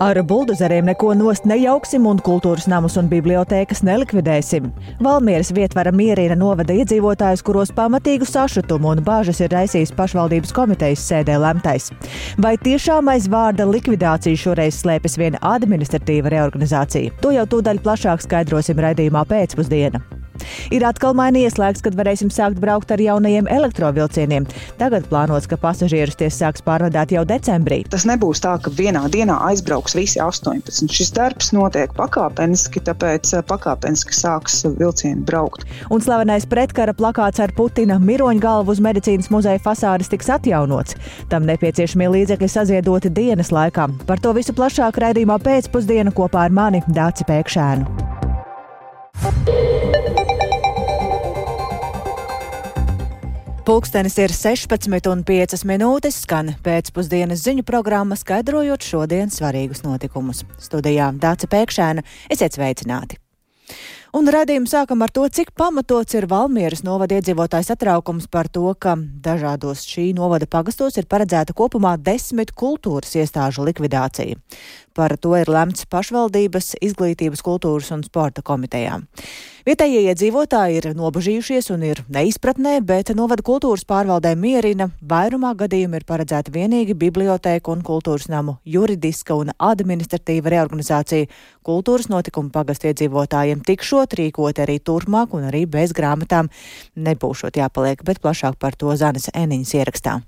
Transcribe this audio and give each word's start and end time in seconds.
Ar 0.00 0.18
buldozeriem 0.22 0.88
neko 0.88 1.12
nost 1.14 1.44
nejauksim 1.46 2.06
un 2.10 2.18
kultūras 2.26 2.66
namus 2.70 2.96
un 2.98 3.06
bibliotēkas 3.10 3.84
nelikvidēsim. 3.86 4.66
Valmieras 5.04 5.52
vietvara 5.54 5.92
mierina 5.94 6.34
novada 6.38 6.74
iedzīvotājus, 6.74 7.44
kuros 7.46 7.70
pamatīgu 7.76 8.26
sašutumu 8.26 8.90
un 8.90 9.04
bāžas 9.06 9.38
ir 9.44 9.54
raisījis 9.54 9.94
pašvaldības 9.94 10.54
komitejas 10.56 11.04
sēdē 11.12 11.38
lemtais. 11.38 11.92
Vai 12.42 12.56
tiešām 12.58 13.12
aiz 13.14 13.30
vārda 13.30 13.68
likvidācija 13.70 14.42
šoreiz 14.46 14.82
slēpjas 14.82 15.18
viena 15.20 15.42
administratīva 15.54 16.34
reorganizācija? 16.34 17.14
To 17.22 17.30
jau 17.36 17.46
tūdaļ 17.54 17.82
plašāk 17.86 18.26
skaidrosim 18.26 18.82
raidījumā 18.82 19.22
pēcpusdienā. 19.30 20.23
Ir 20.74 20.84
atkal 20.86 21.14
mainījies 21.16 21.58
laiks, 21.60 21.82
kad 21.84 21.96
varēsim 21.98 22.30
sākt 22.32 22.60
braukt 22.62 22.92
ar 22.94 23.00
jaunajiem 23.02 23.48
elektrovilcieniem. 23.50 24.46
Tagad 24.80 25.06
plānots, 25.10 25.48
ka 25.50 25.58
pasažierus 25.60 26.18
tie 26.20 26.30
sāks 26.32 26.64
pārvadāt 26.64 27.14
jau 27.14 27.24
decembrī. 27.28 27.82
Tas 27.92 28.06
nebūs 28.08 28.42
tā, 28.44 28.56
ka 28.62 28.72
vienā 28.74 29.04
dienā 29.12 29.36
aizbrauks 29.50 29.96
visi 29.98 30.20
18. 30.22 30.88
Šis 30.94 31.12
darbs 31.14 31.52
notiek 31.56 31.92
pakāpeniski, 31.96 32.82
tāpēc 32.88 33.34
eh, 33.38 33.44
pakāpeniski 33.48 34.16
sāks 34.16 34.62
vilcieni 34.78 35.24
braukt. 35.26 35.66
Un 35.92 36.02
slavenais 36.04 36.46
pretkara 36.50 36.94
plakāts 36.96 37.42
ar 37.42 37.54
Putina 37.56 37.98
miroņgalvu 38.02 38.74
uz 38.74 38.82
medicīnas 38.84 39.30
muzeja 39.34 39.62
fasādes 39.62 40.10
tiks 40.12 40.30
atjaunots. 40.34 40.98
Tam 41.32 41.46
nepieciešamie 41.48 42.10
līdzekļi 42.16 42.50
saziedoti 42.50 43.12
dienas 43.14 43.52
laikā. 43.54 43.88
Par 44.08 44.22
to 44.22 44.34
visu 44.36 44.56
plašāk 44.56 44.98
raidījumā 45.04 45.38
pēcpusdienu 45.44 46.14
kopā 46.16 46.48
ar 46.48 46.54
mani 46.54 46.82
Dāci 46.88 47.26
Pēkšēnu. 47.28 48.14
Pūkstens 53.64 54.12
ir 54.20 54.28
16,5 54.28 55.62
minūtes, 55.64 56.18
skan 56.26 56.50
pēcpusdienas 56.66 57.40
ziņu 57.46 57.62
programma, 57.64 58.12
skaidrojot 58.20 58.84
šodienas 58.84 59.38
svarīgus 59.40 59.80
notikumus. 59.86 60.42
Studijā 60.60 61.06
Dāca 61.16 61.48
Pēkšēna, 61.48 62.04
esiet 62.28 62.58
sveicināti! 62.58 63.16
Un 64.14 64.28
radījumu 64.28 64.68
sākam 64.68 65.00
ar 65.02 65.10
to, 65.16 65.24
cik 65.32 65.54
pamatots 65.56 66.12
ir 66.14 66.28
Valmieras 66.28 66.84
novada 66.84 67.16
iedzīvotājs 67.16 67.72
satraukums 67.72 68.28
par 68.28 68.50
to, 68.52 68.66
ka 68.76 68.98
dažādos 69.00 69.86
šī 69.88 70.10
novada 70.14 70.44
pagastos 70.44 71.00
ir 71.00 71.08
paredzēta 71.08 71.56
kopumā 71.56 71.96
desmit 71.96 72.52
kultūras 72.52 73.16
iestāžu 73.16 73.64
likvidācija. 73.64 74.36
Par 74.92 75.16
to 75.16 75.32
ir 75.40 75.48
lemts 75.48 75.88
pašvaldības, 75.88 76.76
izglītības, 76.84 77.42
kultūras 77.48 77.90
un 77.96 78.04
sporta 78.04 78.44
komitejām. 78.44 79.08
Vietējie 79.64 80.02
iedzīvotāji 80.10 80.74
ir 80.76 80.86
nobažījušies 80.92 81.70
un 81.72 81.86
ir 81.88 82.02
neizpratnē, 82.12 82.74
bet 82.84 83.14
novada 83.16 83.40
kultūras 83.40 83.86
pārvaldē 83.88 84.34
mierina. 84.36 84.90
Vairumā 85.00 85.54
gadījumu 85.56 85.96
ir 85.96 86.04
paredzēta 86.04 86.52
vienīgi 86.52 86.92
bibliotēka 87.00 87.72
un 87.72 87.80
kultūras 87.86 88.28
namu 88.28 88.58
juridiska 88.68 89.38
un 89.40 89.54
administratīva 89.56 90.52
reorganizācija. 90.52 91.30
Kultūras 91.64 92.10
notikumu 92.12 92.52
pagastu 92.52 92.90
iedzīvotājiem 92.92 93.64
tikšot 93.64 94.18
rīkot 94.20 94.60
arī 94.66 94.76
turpmāk 94.84 95.32
un 95.32 95.48
arī 95.48 95.64
bez 95.64 95.96
grāmatām 95.96 96.52
nebūšot 97.00 97.56
jāpaliek, 97.56 98.04
bet 98.04 98.20
plašāk 98.20 98.60
par 98.60 98.76
to 98.76 98.92
Zanes 99.00 99.32
Eniņas 99.32 99.76
ierakstā. 99.80 100.20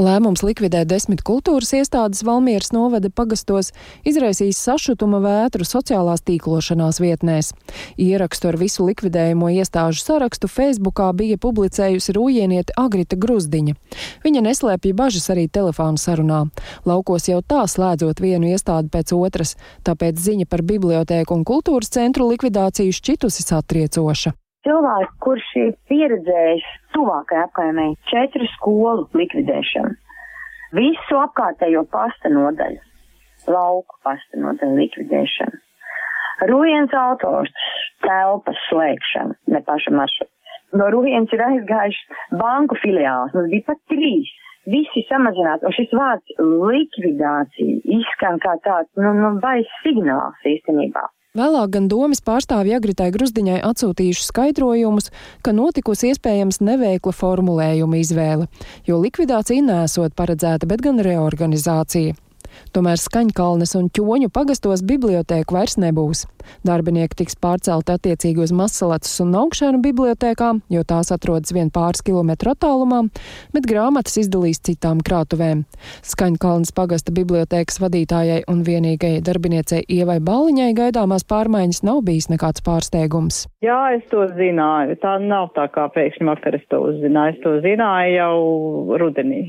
Lēmums 0.00 0.40
likvidēt 0.40 0.88
desmit 0.88 1.20
kultūras 1.20 1.68
iestādes 1.76 2.22
Valmieras 2.24 2.70
novada 2.72 3.10
pagastos 3.12 3.74
izraisīs 4.08 4.56
sašutuma 4.56 5.20
vētru 5.20 5.66
sociālās 5.68 6.24
tīklošanās 6.24 6.96
vietnēs. 7.02 7.52
Ierakstu 8.00 8.48
ar 8.48 8.56
visu 8.56 8.86
likvidējumu 8.88 9.52
iestāžu 9.52 10.00
sarakstu 10.00 10.48
Facebookā 10.48 11.10
bija 11.12 11.36
publicējusi 11.36 12.16
rūjieniete 12.16 12.72
Agrita 12.80 13.20
Gruzdiņa. 13.20 13.76
Viņa 14.24 14.44
neslēpja 14.48 14.96
bažas 14.96 15.28
arī 15.34 15.44
telefānu 15.52 16.00
sarunā. 16.00 16.46
Laukos 16.88 17.28
jau 17.28 17.42
tā 17.44 17.66
slēdzot 17.68 18.24
vienu 18.24 18.48
iestādi 18.48 18.88
pēc 18.88 19.12
otras, 19.12 19.58
tāpēc 19.84 20.16
ziņa 20.16 20.48
par 20.48 20.64
bibliotēku 20.64 21.36
un 21.36 21.44
kultūras 21.44 21.92
centru 21.92 22.32
likvidāciju 22.32 22.96
šķitusi 22.96 23.44
satriecoša 23.44 24.38
cilvēks, 24.66 25.18
kurš 25.24 25.48
ir 25.62 25.74
pieredzējis 25.90 26.70
tuvākajā 26.94 27.48
apkaimē 27.48 27.88
četru 28.12 28.48
skolu 28.58 29.08
likvidēšanu, 29.18 29.96
visu 30.78 31.20
apkārtējo 31.24 31.84
pasta 31.92 32.32
nodaļu, 32.32 32.80
lauku 33.50 34.00
pasta 34.06 34.40
nodaļu 34.40 34.80
likvidēšanu, 34.84 35.62
Rūjens 36.48 36.94
autors 36.98 37.52
telpas 38.02 38.58
slēgšanu, 38.68 39.36
ne 39.54 39.60
paša 39.66 39.92
maršruta. 39.94 40.32
No 40.78 40.88
Rūjens 40.90 41.32
ir 41.36 41.42
aizgājuši 41.44 42.38
banku 42.40 42.78
filiāls, 42.82 43.34
mums 43.36 43.50
bija 43.52 43.68
pat 43.68 43.82
trīs. 43.92 44.30
Visi 44.72 45.02
samazināti, 45.08 45.66
un 45.66 45.74
šis 45.74 45.92
vārds 45.98 46.36
likvidācija 46.38 47.80
izskan 47.98 48.38
kā 48.42 48.54
tāds, 48.66 48.90
nu, 48.98 49.10
nu, 49.18 49.32
bais 49.42 49.70
signāls 49.82 50.46
īstenībā. 50.46 51.02
Vēlāk 51.32 51.70
gan 51.72 51.86
domas 51.88 52.18
pārstāvji 52.20 52.74
Agritai 52.76 53.06
Grusdiņai 53.14 53.62
atsūtījuši 53.64 54.26
skaidrojumus, 54.26 55.06
ka 55.40 55.54
notikusi 55.56 56.10
iespējams 56.10 56.58
neveikla 56.60 57.14
formulējuma 57.16 58.02
izvēle, 58.02 58.50
jo 58.84 58.98
likvidācija 59.00 59.64
nesot 59.64 60.12
paredzēta, 60.12 60.68
bet 60.68 60.84
gan 60.84 61.00
reorganizācija. 61.00 62.18
Tomēr 62.72 63.00
Skaņkalnes 63.00 63.74
un 63.78 63.88
Ķoņu 63.92 64.30
pagastos 64.32 64.84
bibliotēku 64.88 65.56
vairs 65.56 65.78
nebūs. 65.80 66.26
Darbinieki 66.66 67.20
tiks 67.22 67.36
pārcelti 67.38 67.94
attiecīgi 67.94 68.42
uz 68.42 68.52
Masalacas 68.56 69.14
un 69.22 69.34
Augšēnu 69.38 69.82
bibliotēkām, 69.84 70.62
jo 70.72 70.82
tās 70.88 71.12
atrodas 71.14 71.54
vien 71.54 71.70
pāris 71.74 72.02
kilometru 72.04 72.52
attālumā, 72.54 73.04
bet 73.54 73.68
grāmatas 73.70 74.18
izdalīs 74.22 74.62
citām 74.66 75.02
krātuvēm. 75.06 75.64
Skaņkalnes 76.06 76.74
pagasta 76.76 77.14
bibliotēkas 77.14 77.80
vadītājai 77.82 78.42
un 78.50 78.64
vienīgajai 78.66 79.22
darbiniecei 79.24 79.84
Ievai 79.98 80.18
Baliņai 80.24 80.72
gaidāmās 80.78 81.26
pārmaiņas 81.28 81.82
nav 81.86 82.02
bijis 82.06 82.30
nekāds 82.32 82.64
pārsteigums. 82.66 83.46
Jā, 83.64 83.80
es 83.96 84.06
to 84.10 84.26
zināju. 84.34 84.98
Tā 85.02 85.16
nav 85.22 85.52
tā 85.56 85.68
kā 85.72 85.88
pēkšņi 85.94 86.28
vakar 86.28 86.58
es 86.58 86.66
to 86.72 86.82
uzzināju. 86.90 87.36
Es 87.36 87.42
to 87.44 87.58
zināju 87.64 88.16
jau 88.18 88.98
rudenī 89.02 89.44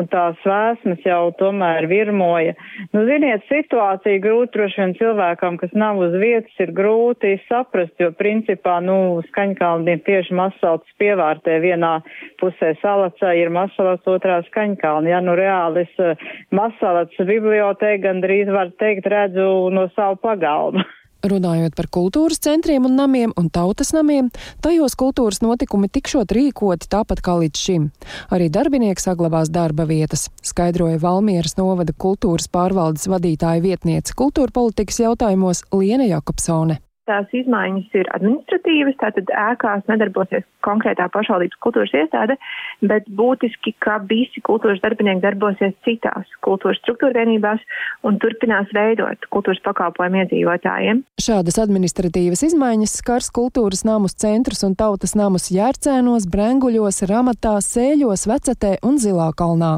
un 0.00 0.08
tās 0.12 0.40
vēsmas 0.46 1.02
jau 1.06 1.30
tomēr 1.40 1.86
virmoja. 1.90 2.54
Nu, 2.94 3.04
ziniet, 3.08 3.44
situācija 3.50 4.20
grūti 4.24 4.56
droši 4.56 4.82
vien 4.82 4.94
cilvēkam, 4.98 5.58
kas 5.60 5.72
nav 5.78 6.00
uz 6.02 6.16
vietas, 6.20 6.52
ir 6.62 6.72
grūti 6.76 7.36
saprast, 7.46 7.94
jo 8.02 8.10
principā, 8.16 8.78
nu, 8.84 9.22
skaņkalni 9.30 9.98
tieši 10.06 10.36
masalats 10.36 10.98
pievārtē 11.00 11.58
vienā 11.64 11.94
pusē 12.40 12.74
salacā 12.82 13.32
ir 13.38 13.52
masalats, 13.54 14.06
otrā 14.10 14.42
skaņkalni. 14.50 15.12
Ja, 15.14 15.22
nu, 15.24 15.36
reāli 15.38 15.86
es 15.86 16.02
eh, 16.02 16.28
masalats 16.54 17.16
bibliotēku 17.16 18.04
gandrīz 18.06 18.52
var 18.52 18.72
teikt 18.80 19.08
redzu 19.10 19.48
no 19.74 19.88
savu 19.96 20.20
pagalmu. 20.22 20.84
Runājot 21.26 21.74
par 21.74 21.88
kultūras 21.90 22.38
centriem 22.44 22.84
un 22.86 22.94
namiem 22.94 23.32
un 23.40 23.48
tautas 23.50 23.90
namiem, 23.96 24.28
tajos 24.62 24.94
kultūras 25.00 25.40
notikumi 25.42 25.90
tikšot 25.90 26.30
rīkoti 26.36 26.86
tāpat 26.92 27.22
kā 27.26 27.34
līdz 27.40 27.64
šim. 27.66 27.88
Arī 28.30 28.46
darbinieki 28.52 29.02
saglabās 29.02 29.50
darba 29.50 29.88
vietas, 29.90 30.28
skaidroja 30.46 31.02
Valmieras 31.02 31.58
novada 31.58 31.96
kultūras 32.06 32.46
pārvaldes 32.52 33.10
vadītāja 33.10 33.64
vietniece 33.64 34.14
kultūra 34.14 34.54
politikas 34.54 35.02
jautājumos 35.02 35.66
Liena 35.74 36.06
Jakobsone. 36.06 36.78
Tās 37.06 37.30
izmaiņas 37.38 37.92
ir 37.94 38.08
administratīvas, 38.16 38.96
tātad 38.98 39.30
ēkās 39.30 39.84
nedarbosies 39.86 40.42
konkrētā 40.66 41.06
pašvaldības 41.14 41.60
kultūras 41.62 41.92
iestāde, 41.94 42.34
bet 42.82 43.06
būtiski, 43.20 43.76
ka 43.84 44.00
visi 44.10 44.42
kultūras 44.42 44.82
darbinieki 44.82 45.22
darbosies 45.22 45.76
citās 45.86 46.32
kultūras 46.42 46.80
struktūra 46.82 47.20
vienībās 47.20 47.62
un 48.06 48.18
turpinās 48.22 48.74
veidot 48.74 49.30
kultūras 49.30 49.62
pakalpojumu 49.68 50.24
iedzīvotājiem. 50.24 51.04
Šādas 51.22 51.60
administratīvas 51.62 52.42
izmaiņas 52.50 52.98
skars 53.04 53.30
kultūras 53.38 53.86
namus 53.86 54.18
centrus 54.18 54.66
un 54.66 54.74
tautas 54.74 55.14
namus 55.14 55.52
Jērcēnos, 55.54 56.26
Brenguļos, 56.34 57.04
Ramatā, 57.06 57.54
Sēļos, 57.62 58.26
Vecetē 58.34 58.76
un 58.82 58.98
Zilā 58.98 59.30
kalnā. 59.38 59.76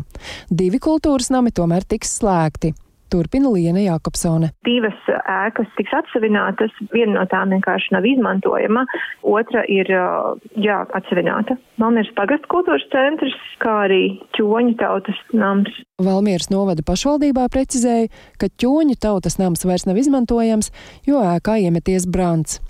Divi 0.49 0.81
kultūras 0.81 1.28
nami 1.34 1.53
tomēr 1.53 1.84
tiks 1.84 2.16
slēgti. 2.22 2.72
Turpina 3.13 3.51
Liena 3.53 3.83
Jākopsone. 3.85 4.53
Divas 4.69 4.97
ēkas 5.09 5.71
tiks 5.78 5.95
atsevinātas, 5.97 6.75
viena 6.93 7.19
no 7.19 7.25
tām 7.31 7.55
vienkārši 7.55 7.95
nav 7.97 8.07
izmantojama, 8.09 8.84
otra 9.27 9.65
ir 9.71 9.91
jā, 9.91 10.78
atsevināta. 10.99 11.59
Valmieras 11.81 12.13
pagastu 12.19 12.51
kultūras 12.53 12.87
centrs, 12.93 13.37
kā 13.63 13.75
arī 13.89 14.03
ķoņu 14.39 14.77
tautas 14.81 15.21
nams. 15.33 15.72
Valmieras 16.03 16.51
novada 16.53 16.84
pašvaldībā 16.87 17.49
precizēja, 17.53 18.13
ka 18.39 18.51
ķoņu 18.60 18.99
tautas 19.03 19.39
nams 19.41 19.66
vairs 19.69 19.89
nav 19.89 19.99
izmantojams, 20.01 20.72
jo 21.09 21.22
ēkā 21.34 21.59
iemeties 21.65 22.09
brants. 22.11 22.61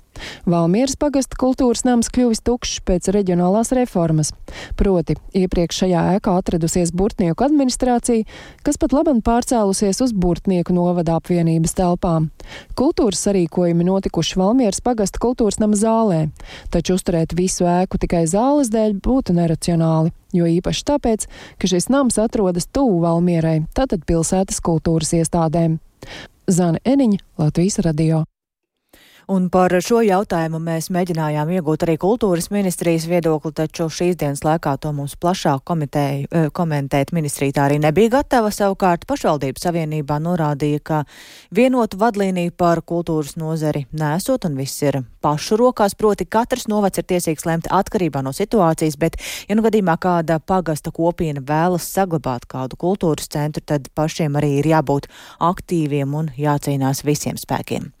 Valmieras 0.49 0.95
pagasta 0.99 1.37
kultūras 1.39 1.85
nams 1.87 2.11
kļuvis 2.13 2.43
tukšs 2.45 2.81
pēc 2.87 3.09
reģionālās 3.15 3.73
reformas. 3.77 4.33
Proti, 4.79 5.17
iepriekš 5.37 5.83
šajā 5.83 6.03
ēkā 6.17 6.35
atradusies 6.41 6.93
Burtnieku 6.95 7.45
administrācija, 7.45 8.27
kas 8.65 8.79
pat 8.81 8.95
labam 8.95 9.23
pārcēlusies 9.25 10.03
uz 10.05 10.13
Burtnieku 10.13 10.75
novada 10.75 11.17
apvienības 11.19 11.75
telpām. 11.79 12.29
Kultūras 12.79 13.25
sarīkojumi 13.27 13.87
notikuši 13.89 14.39
Valmieras 14.39 14.81
pagasta 14.85 15.21
kultūras 15.21 15.59
nama 15.61 15.77
zālē, 15.77 16.21
taču 16.73 16.97
uzturēt 16.99 17.37
visu 17.37 17.67
ēku 17.69 18.01
tikai 18.01 18.25
zāles 18.29 18.71
dēļ 18.73 18.97
būtu 19.03 19.37
neracionāli 19.37 20.13
jo 20.33 20.47
īpaši 20.49 20.85
tāpēc, 20.85 21.27
ka 21.59 21.69
šis 21.69 21.89
nams 21.89 22.19
atrodas 22.21 22.69
tuvu 22.69 23.01
Valmierai, 23.05 23.63
tātad 23.77 24.05
pilsētas 24.09 24.61
kultūras 24.65 25.13
iestādēm. 25.17 25.79
Zana 26.49 26.81
Eniņa, 26.85 27.23
Latvijas 27.41 27.81
radio. 27.85 28.25
Un 29.29 29.43
par 29.53 29.69
šo 29.85 29.99
jautājumu 30.01 30.57
mēs 30.57 30.87
mēģinājām 30.89 31.51
iegūt 31.53 31.83
arī 31.85 31.99
kultūras 32.01 32.47
ministrijas 32.49 33.03
viedokli, 33.05 33.51
taču 33.53 33.85
šīs 33.93 34.15
dienas 34.17 34.41
laikā 34.41 34.71
to 34.81 34.89
mums 34.89 35.13
plašāk 35.21 35.61
komitēja, 35.69 36.23
eh, 36.31 36.47
komentēt 36.49 37.13
ministrija 37.13 37.53
tā 37.53 37.67
arī 37.69 37.77
nebija 37.83 38.09
gatava. 38.15 38.49
Savukārt 38.49 39.05
pašvaldības 39.05 39.67
savienībā 39.67 40.17
norādīja, 40.17 40.81
ka 40.81 41.03
vienotu 41.53 41.99
vadlīniju 42.01 42.55
par 42.57 42.81
kultūras 42.81 43.37
nozari 43.37 43.85
nesot 43.93 44.45
un 44.49 44.57
viss 44.57 44.81
ir 44.81 45.03
pašu 45.21 45.59
rokās, 45.59 45.93
proti 45.93 46.25
katrs 46.25 46.67
novads 46.67 46.97
ir 46.97 47.03
tiesīgs 47.03 47.45
lemt 47.45 47.67
atkarībā 47.69 48.23
no 48.23 48.31
situācijas, 48.31 48.97
bet, 48.97 49.17
ja 49.49 49.55
nu 49.55 49.61
gadījumā 49.61 49.97
kāda 50.01 50.39
pagasta 50.39 50.91
kopiena 50.95 51.43
vēlas 51.45 51.85
saglabāt 51.93 52.47
kādu 52.49 52.79
kultūras 52.79 53.29
centru, 53.29 53.61
tad 53.61 53.91
pašiem 53.93 54.39
arī 54.39 54.55
ir 54.59 54.71
jābūt 54.71 55.09
aktīviem 55.39 56.15
un 56.15 56.31
jācīnās 56.39 57.03
visiem 57.05 57.37
spēkiem. 57.37 57.91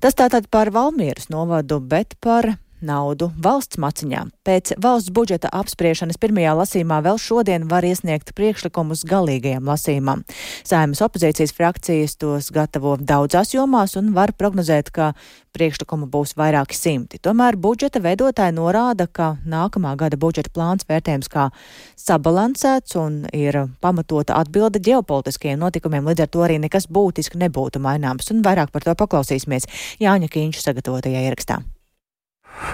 Tas 0.00 0.14
tātad 0.14 0.46
par 0.52 0.67
par 0.68 0.82
Valmieras 0.82 1.30
novadu, 1.30 1.80
bet 1.80 2.14
par 2.20 2.44
naudu 2.84 3.30
valsts 3.42 3.78
maciņām. 3.80 4.30
Pēc 4.46 4.74
valsts 4.82 5.12
budžeta 5.14 5.50
apspriešanas 5.54 6.20
pirmajā 6.20 6.54
lasīmā 6.58 7.00
vēl 7.04 7.20
šodien 7.22 7.68
var 7.70 7.86
iesniegt 7.86 8.34
priekšlikumus 8.38 9.04
galīgajam 9.08 9.68
lasīmam. 9.68 10.24
Saimas 10.66 11.02
opozīcijas 11.04 11.54
frakcijas 11.56 12.16
tos 12.20 12.50
gatavo 12.54 12.96
daudzās 13.00 13.54
jomās 13.54 13.96
un 14.00 14.12
var 14.16 14.34
prognozēt, 14.36 14.92
ka 14.94 15.12
priekšlikumu 15.58 16.08
būs 16.12 16.34
vairāki 16.38 16.76
simti. 16.76 17.20
Tomēr 17.22 17.58
budžeta 17.58 18.02
veidotāji 18.04 18.54
norāda, 18.56 19.08
ka 19.10 19.36
nākamā 19.48 19.94
gada 19.98 20.18
budžeta 20.20 20.52
plāns 20.54 20.86
vērtējums 20.88 21.30
kā 21.32 21.48
sabalansēts 21.98 22.98
un 23.00 23.24
ir 23.36 23.64
pamatota 23.82 24.38
atbilde 24.38 24.82
ģeopolitiskajiem 24.84 25.58
notikumiem, 25.64 26.06
līdz 26.12 26.26
ar 26.26 26.30
to 26.34 26.44
arī 26.46 26.60
nekas 26.62 26.88
būtiski 26.92 27.40
nebūtu 27.42 27.82
maināms. 27.82 28.30
Un 28.34 28.44
vairāk 28.46 28.72
par 28.74 28.86
to 28.86 28.94
paklausīsimies 28.98 29.68
Jāņa 30.04 30.30
Kīņša 30.32 30.68
sagatavotajā 30.68 31.26
ierakstā. 31.26 31.62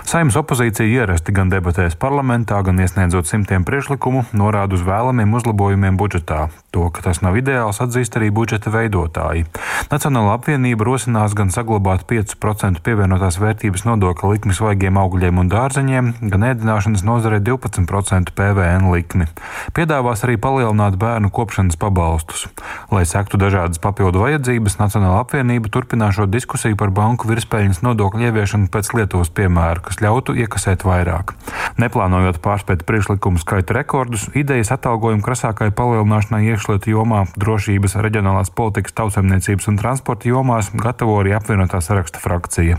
Saimnes 0.05 0.37
opozīcija 0.39 0.87
ierasti 0.89 1.33
gan 1.35 1.51
debatēs 1.53 1.97
parlamentā, 2.01 2.61
gan 2.65 2.79
iesniedzot 2.81 3.29
simtiem 3.29 3.65
priekšlikumu, 3.69 4.25
norāda 4.37 4.77
uz 4.77 4.85
vēlamiem 4.85 5.33
uzlabojumiem 5.37 5.99
budžetā. 6.01 6.49
To, 6.75 6.89
ka 6.91 7.05
tas 7.05 7.21
nav 7.23 7.37
ideāls, 7.39 7.81
atzīst 7.83 8.17
arī 8.19 8.31
budžeta 8.35 8.73
veidotāji. 8.75 9.45
Nacionāla 9.93 10.35
apvienība 10.39 10.87
rosinās 10.89 11.37
gan 11.39 11.53
saglabāt 11.55 12.07
5% 12.11 12.83
pievienotās 12.85 13.39
vērtības 13.43 13.85
nodokļa 13.87 14.33
likmi 14.33 14.57
svaigiem 14.57 14.99
augļiem 14.99 15.43
un 15.43 15.53
dārzeņiem, 15.53 16.11
gan 16.33 16.49
ēdināšanas 16.51 17.05
nozarei 17.07 17.43
12% 17.45 18.35
PVN 18.35 18.91
likmi. 18.91 19.29
Piedāvās 19.77 20.25
arī 20.27 20.39
palielināt 20.41 20.99
bērnu 21.01 21.31
kopšanas 21.35 21.79
pabalstus. 21.81 22.49
Lai 22.95 23.05
sektu 23.09 23.41
dažādas 23.41 23.83
papildu 23.83 24.25
vajadzības, 24.25 24.81
Nacionāla 24.85 25.23
apvienība 25.23 25.71
turpināšot 25.73 26.33
diskusiju 26.33 26.77
par 26.81 26.91
banku 26.95 27.31
virspēļņas 27.31 27.85
nodokļu 27.87 28.29
ieviešanu 28.29 28.73
pēc 28.75 28.91
Lietuvas 28.99 29.31
piemēra 29.35 29.74
piemēru, 29.75 29.83
kas 29.83 30.01
ļautu 30.01 30.35
iekasēt 30.39 30.85
vairāk. 30.85 31.35
Neplānojot 31.79 32.41
pārspēt 32.43 32.85
priekšlikumu 32.87 33.39
skaita 33.39 33.75
rekordus, 33.75 34.29
idejas 34.35 34.73
atalgojuma 34.73 35.23
krasākai 35.23 35.73
palielināšanai 35.75 36.47
iekšlietu 36.53 36.91
jomā, 36.91 37.27
drošības, 37.37 37.97
reģionālās 37.99 38.51
politikas, 38.55 38.95
tautsemniecības 38.95 39.69
un 39.69 39.79
transporta 39.79 40.29
jomās 40.29 40.71
gatavo 40.75 41.21
arī 41.21 41.35
apvienotā 41.35 41.81
saraksta 41.81 42.21
frakcija. 42.23 42.79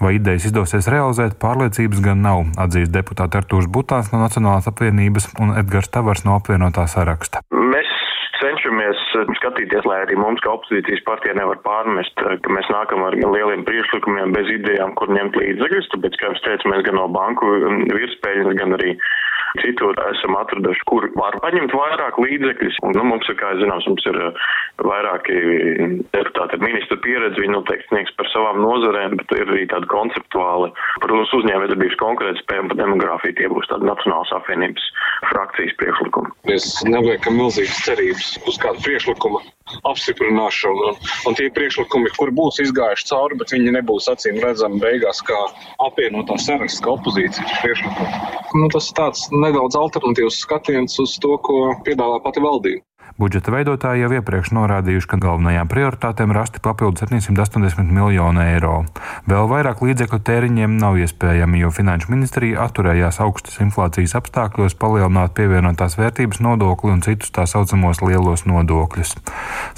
Vai 0.00 0.16
idejas 0.16 0.46
izdosies 0.46 0.86
realizēt, 0.88 1.38
pārliecības 1.40 2.00
gan 2.04 2.22
nav, 2.22 2.44
atzīst 2.60 2.92
deputāti 2.92 3.38
Artūrs 3.40 3.66
Butāns 3.66 4.12
no 4.12 4.20
Nacionālās 4.20 4.68
apvienības 4.68 5.32
un 5.40 5.56
Edgars 5.56 5.90
Tavars 5.90 6.24
no 6.24 6.36
apvienotā 6.38 6.86
saraksta. 6.86 7.42
Mēs 7.50 7.90
cenšamies 8.40 8.95
skatīties, 9.38 9.86
lai 9.88 10.00
arī 10.04 10.16
mums, 10.20 10.42
kā 10.44 10.52
opozīcijas 10.56 11.02
partija, 11.06 11.36
nevar 11.38 11.60
pārmest, 11.64 12.14
eh, 12.22 12.36
ka 12.42 12.52
mēs 12.52 12.68
nākam 12.72 13.04
ar 13.06 13.16
lieliem 13.16 13.64
priekšlikumiem 13.68 14.32
bez 14.36 14.50
idejām, 14.52 14.94
kur 14.98 15.08
ņemt 15.08 15.38
līdzekļus. 15.40 15.90
Tāpēc, 15.94 16.18
kā 16.20 16.30
jau 16.30 16.40
teicu, 16.46 16.72
mēs 16.72 16.84
gan 16.86 16.98
no 17.00 17.06
banku 17.08 17.46
mm, 17.46 17.86
virspēļņas, 17.96 18.58
gan 18.60 18.76
arī 18.78 18.96
citur 19.62 19.98
esam 20.10 20.36
atraduši, 20.40 20.84
kur 20.90 21.08
var 21.18 21.38
paņemt 21.42 21.74
vairāk 21.76 22.20
līdzekļus. 22.22 22.78
Un, 22.86 22.94
nu, 22.98 23.04
mums 23.10 23.28
ir, 23.30 23.38
kā 23.40 23.52
zināms, 23.60 23.88
mums 23.90 24.06
ir 24.10 24.20
eh, 24.28 24.46
vairāki 24.86 25.40
deputāti 26.14 26.58
ar 26.58 26.64
ministru 26.64 27.00
pieredzi, 27.04 27.42
viņi 27.42 27.56
noteikti 27.56 27.90
sniegs 27.90 28.14
par 28.20 28.30
savām 28.32 28.62
nozarēm, 28.64 29.18
bet 29.20 29.36
ir 29.38 29.46
arī 29.48 29.66
tādi 29.72 29.90
konceptuāli. 29.92 30.72
Protams, 31.04 31.34
uzņēmējdarbības 31.40 32.00
konkrēti 32.02 32.44
spējumi 32.44 32.72
par 32.72 32.82
demogrāfiju 32.84 33.38
tie 33.40 33.50
būs 33.52 33.70
tādi 33.72 33.90
Nacionālas 33.90 34.34
apvienības 34.38 34.88
frakcijas 35.32 35.76
priekšlikumi. 35.82 36.34
Mēs 36.50 36.72
neliekam 36.88 37.38
milzīgas 37.40 37.84
cerības 37.88 38.34
uz 38.46 38.60
kādu 38.62 38.84
priekšlikumu 38.86 39.44
apstiprināšanu. 39.90 40.90
Un, 40.90 40.98
un 41.28 41.38
tie 41.38 41.48
priekšlikumi, 41.54 42.12
kur 42.18 42.32
būs 42.34 42.60
izgājuši 42.64 43.08
cauri, 43.10 43.38
bet 43.40 43.54
viņi 43.54 43.74
nebūs 43.78 44.08
acīm 44.12 44.40
redzami 44.44 44.80
beigās 44.82 45.22
kā 45.26 45.38
apvienotā 45.86 46.38
saraksts, 46.42 46.82
kā 46.84 46.94
opozīcijas 46.96 47.56
priekšlikumi. 47.62 48.34
Nu, 48.56 48.68
tas 48.72 48.90
ir 48.90 48.98
tāds 49.00 49.26
nedaudz 49.34 49.78
alternatīvs 49.78 50.42
skatiens 50.46 50.98
uz 51.02 51.16
to, 51.22 51.36
ko 51.48 51.62
piedāvā 51.86 52.20
pati 52.24 52.44
valdība. 52.44 52.84
Budžeta 53.16 53.48
veidotāji 53.54 54.02
jau 54.02 54.10
iepriekš 54.12 54.50
norādījuši, 54.52 55.08
ka 55.08 55.16
galvenajām 55.22 55.68
prioritātēm 55.72 56.34
rasti 56.36 56.60
papildu 56.60 57.06
780 57.06 57.88
miljonu 57.88 58.42
eiro. 58.42 58.74
Vēl 59.30 59.48
vairāk 59.48 59.80
līdzekļu 59.80 60.18
tēriņiem 60.26 60.74
nav 60.76 60.98
iespējami, 61.00 61.62
jo 61.62 61.70
Finanšu 61.72 62.12
ministrija 62.12 62.66
atturējās 62.66 63.20
augstas 63.24 63.56
inflācijas 63.64 64.18
apstākļos 64.20 64.76
palielināt 64.76 65.32
pievienotās 65.38 65.96
vērtības 65.96 66.42
nodokli 66.44 66.92
un 66.92 67.00
citus 67.06 67.32
tā 67.32 67.46
saucamos 67.48 68.02
lielos 68.04 68.44
nodokļus. 68.44 69.14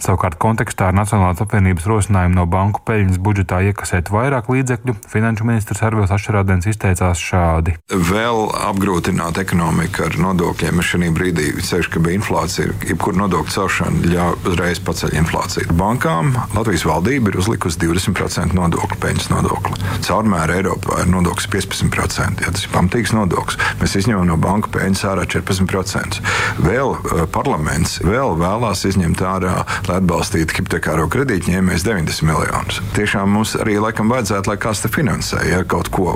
Savukārt 0.02 0.40
kontekstā 0.42 0.90
ar 0.90 0.98
Nacionālās 0.98 1.38
apvienības 1.44 1.86
rosinājumu 1.86 2.40
no 2.40 2.48
banku 2.50 2.82
peļņas 2.90 3.22
budžetā 3.22 3.60
iekasēt 3.70 4.10
vairāk 4.10 4.50
līdzekļu, 4.50 4.96
Finanšu 5.14 5.46
ministrs 5.46 5.84
Arvils 5.86 6.10
Ašerādens 6.14 6.66
izteicās 6.66 7.22
šādi. 7.22 7.76
Vēl 7.86 8.48
apgrūtināt 8.72 9.38
ekonomiku 9.44 10.08
ar 10.08 10.18
nodokļiem 10.26 10.82
šī 10.82 11.14
brīdī, 11.14 11.52
ceļš, 11.62 11.92
ka 11.94 12.02
bija 12.02 12.18
inflācija, 12.18 12.74
jebkur 12.88 13.17
nodokļu 13.18 13.54
celšana 13.54 14.12
ļauj 14.12 14.36
uzreiz 14.52 14.80
paceļ 14.84 15.16
inflāciju. 15.20 15.74
Bankām 15.78 16.32
Latvijas 16.54 16.86
valdība 16.88 17.32
ir 17.32 17.38
uzlikusi 17.42 17.80
20% 17.82 18.56
nodokļu, 18.56 18.98
peļņas 19.02 19.30
nodokli. 19.32 19.78
Caurmēr 20.06 20.54
Eiropā 20.58 21.02
ir 21.02 21.10
nodoklis 21.12 21.48
15%. 21.52 22.44
Ja, 22.44 22.52
tas 22.54 22.66
ir 22.66 22.72
pamatīgs 22.74 23.14
nodoklis. 23.16 23.58
Mēs 23.82 23.96
izņemam 24.02 24.28
no 24.30 24.38
banka 24.40 24.70
peļņas 24.76 25.04
ārā 25.10 25.26
14%. 25.28 26.22
Vēl 26.64 26.94
uh, 26.94 27.24
parlaments 27.34 27.98
vēl 28.04 28.36
vēlās 28.40 28.84
izņemt 28.88 29.24
ārā, 29.24 29.56
lai 29.88 29.98
atbalstītu 30.00 30.60
hipotekāro 30.60 31.08
kredītņēmējus 31.12 31.86
90 31.88 32.28
miljonus. 32.28 32.80
Tiešām 32.96 33.34
mums 33.34 33.56
arī 33.58 33.78
laikam 33.82 34.12
vajadzētu, 34.14 34.52
lai 34.52 34.60
kāds 34.62 34.84
te 34.84 34.92
finansē 34.92 35.44
ja, 35.50 35.64
kaut 35.68 35.92
ko. 35.94 36.14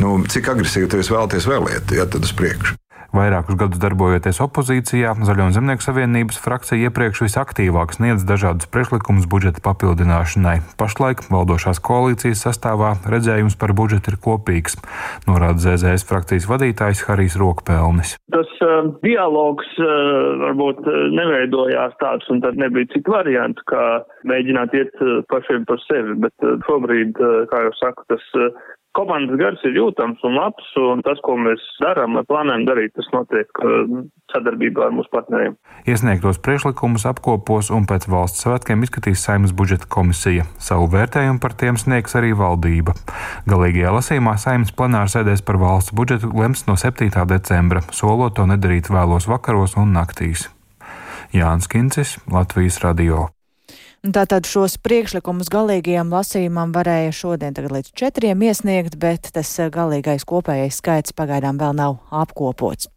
Nu, 0.00 0.16
cik 0.30 0.54
agresīvi 0.54 0.90
jūs 0.90 1.12
vēlaties 1.12 1.50
vēl 1.50 1.70
iet, 1.74 1.94
ja 1.98 2.08
tad 2.08 2.26
uz 2.26 2.34
priekšu? 2.36 2.78
Vairākus 3.14 3.54
gadus 3.54 3.78
darbojoties 3.78 4.40
opozīcijā, 4.42 5.12
Zaļo 5.22 5.44
un 5.46 5.52
Zemnieku 5.54 5.84
savienības 5.84 6.40
frakcija 6.42 6.88
iepriekš 6.88 7.20
visaktīvāk 7.22 7.94
sniedz 7.94 8.24
dažādus 8.26 8.66
priekšlikumus 8.74 9.28
budžeta 9.30 9.62
papildināšanai. 9.62 10.56
Pašlaik 10.80 11.22
valdošās 11.30 11.78
koalīcijas 11.78 12.42
sastāvā 12.48 12.96
redzējums 13.06 13.54
par 13.60 13.70
budžetu 13.78 14.10
ir 14.10 14.18
kopīgs, 14.24 14.80
norāda 15.28 15.62
ZZS 15.62 16.08
frakcijas 16.10 16.50
vadītājs 16.50 17.04
Harijs 17.06 17.38
Rokpelnis. 17.38 18.16
Tas 18.34 18.50
uh, 18.66 18.90
dialogs 19.06 19.70
uh, 19.78 19.88
varbūt 20.42 20.82
uh, 20.82 21.00
neveidojās 21.14 21.94
tāds, 22.02 22.26
un 22.34 22.42
tad 22.42 22.58
nebija 22.58 22.90
citu 22.96 23.14
variantu, 23.14 23.62
kā 23.70 23.84
mēģināt 24.26 24.74
iet 24.74 25.04
uh, 25.06 25.20
pašiem 25.30 25.70
par 25.70 25.78
sevi, 25.86 26.18
bet 26.26 26.34
uh, 26.42 26.58
šobrīd, 26.66 27.14
uh, 27.22 27.44
kā 27.52 27.68
jau 27.68 27.76
saku, 27.78 28.10
tas. 28.10 28.32
Uh, 28.34 28.74
komandas 28.96 29.38
gars 29.40 29.62
ir 29.66 29.76
jūtams 29.78 30.22
un 30.26 30.36
labs, 30.38 30.70
un 30.80 31.02
tas, 31.04 31.20
ko 31.24 31.36
mēs 31.40 31.62
darām, 31.82 32.16
plānojam 32.28 32.64
darīt, 32.68 32.94
tas 32.96 33.08
notiek 33.14 33.60
uh, 33.62 34.04
sadarbībā 34.32 34.86
ar 34.86 34.94
mūsu 34.94 35.10
partneriem. 35.12 35.56
Iesniegtos 35.90 36.40
priekšlikumus 36.44 37.06
apkopos 37.10 37.70
un 37.74 37.88
pēc 37.90 38.08
valsts 38.10 38.46
svētkiem 38.46 38.86
izskatīs 38.86 39.24
Saimas 39.26 39.54
budžeta 39.56 39.90
komisija. 39.90 40.46
Savu 40.62 40.88
vērtējumu 40.94 41.42
par 41.42 41.56
tiem 41.60 41.78
sniegs 41.80 42.16
arī 42.18 42.32
valdība. 42.38 42.96
Galīgajā 43.50 43.94
lasījumā 43.98 44.36
Saimas 44.40 44.74
plenāra 44.76 45.10
sēdēs 45.12 45.44
par 45.46 45.60
valsts 45.62 45.94
budžetu 45.96 46.32
lems 46.34 46.66
no 46.70 46.78
7. 46.80 47.10
decembra, 47.30 47.84
solot 47.92 48.38
to 48.38 48.48
nedarīt 48.50 48.92
vēlos 48.92 49.28
vakaros 49.30 49.78
un 49.80 49.94
naktīs. 49.96 50.48
Jānis 51.34 51.66
Kincis, 51.70 52.18
Latvijas 52.30 52.78
radio. 52.84 53.28
Tātad 54.04 54.44
šos 54.44 54.74
priekšlikumus 54.84 55.48
galīgajam 55.48 56.10
lasījumam 56.12 56.74
varēja 56.76 57.14
šodien 57.16 57.56
līdz 57.56 57.94
četriem 57.96 58.42
iesniegt, 58.44 58.98
bet 59.00 59.30
tas 59.32 59.48
galīgais 59.72 60.26
kopējais 60.28 60.82
skaits 60.82 61.16
pagaidām 61.16 61.56
vēl 61.56 61.72
nav 61.78 61.96
apkopots. 62.12 62.90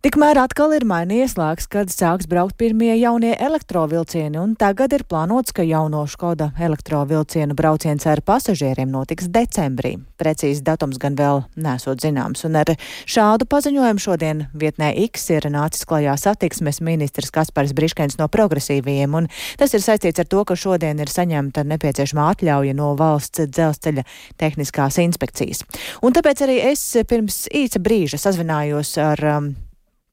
Tikmēr 0.00 0.38
atkal 0.40 0.72
ir 0.72 0.86
mainījies 0.88 1.34
laiks, 1.36 1.66
kad 1.68 1.90
sāks 1.92 2.24
braukt 2.24 2.54
pirmie 2.56 2.94
jaunie 2.96 3.34
elektrovilcieni, 3.36 4.38
un 4.40 4.54
tagad 4.56 4.94
ir 4.96 5.02
plānots, 5.04 5.52
ka 5.52 5.60
jauno 5.60 6.06
Škoda 6.08 6.46
elektrovilcienu 6.56 7.52
brauciens 7.52 8.06
ar 8.08 8.22
pasažieriem 8.24 8.88
notiks 8.88 9.28
decembrī. 9.28 9.98
Precīzi 10.16 10.64
datums 10.64 10.96
gan 10.96 11.20
vēl 11.20 11.42
nesot 11.60 12.00
zināms, 12.00 12.46
un 12.48 12.56
ar 12.62 12.72
šādu 13.04 13.44
paziņojumu 13.52 14.00
šodien 14.00 14.42
vietnē 14.56 14.94
X 15.04 15.28
ir 15.36 15.50
nācis 15.52 15.84
klajā 15.84 16.16
satiksmes 16.16 16.80
ministrs 16.80 17.28
Kaspars 17.36 17.76
Briškens 17.76 18.16
no 18.16 18.32
progresīvajiem, 18.32 19.20
un 19.20 19.28
tas 19.60 19.76
ir 19.76 19.84
saistīts 19.84 20.24
ar 20.24 20.32
to, 20.32 20.48
ka 20.48 20.56
šodien 20.56 21.04
ir 21.04 21.12
saņemta 21.12 21.68
nepieciešamā 21.76 22.32
atļauja 22.38 22.72
no 22.80 22.94
valsts 22.96 23.50
dzelzceļa 23.52 24.08
tehniskās 24.40 25.02
inspekcijas. 25.04 25.66
Un 26.00 26.16
tāpēc 26.16 26.48
arī 26.48 26.62
es 26.72 26.88
pirms 27.04 27.50
īsa 27.52 27.84
brīža 27.84 28.24
sazvinājos 28.30 28.96
ar 29.04 29.28
um, 29.36 29.56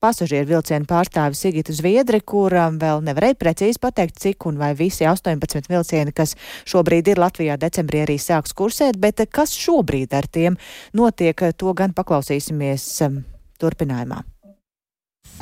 pasažieru 0.03 0.47
vilcienu 0.51 0.85
pārstāvi 0.89 1.37
Sigitu 1.37 1.73
Zviedri, 1.75 2.21
kuram 2.21 2.77
vēl 2.81 3.01
nevarēja 3.05 3.37
precīzi 3.39 3.81
pateikt, 3.81 4.19
cik 4.21 4.47
un 4.49 4.59
vai 4.61 4.73
visi 4.77 5.07
18 5.09 5.69
vilcieni, 5.71 6.13
kas 6.15 6.35
šobrīd 6.69 7.13
ir 7.13 7.21
Latvijā 7.21 7.57
decembrī 7.61 8.05
arī 8.05 8.19
sāks 8.21 8.55
kursēt, 8.57 9.01
bet 9.01 9.25
kas 9.33 9.55
šobrīd 9.57 10.13
ar 10.17 10.29
tiem 10.29 10.57
notiek, 10.97 11.49
to 11.57 11.73
gan 11.77 11.97
paklausīsimies 11.97 12.89
um, 13.07 13.21
turpinājumā. 13.61 14.23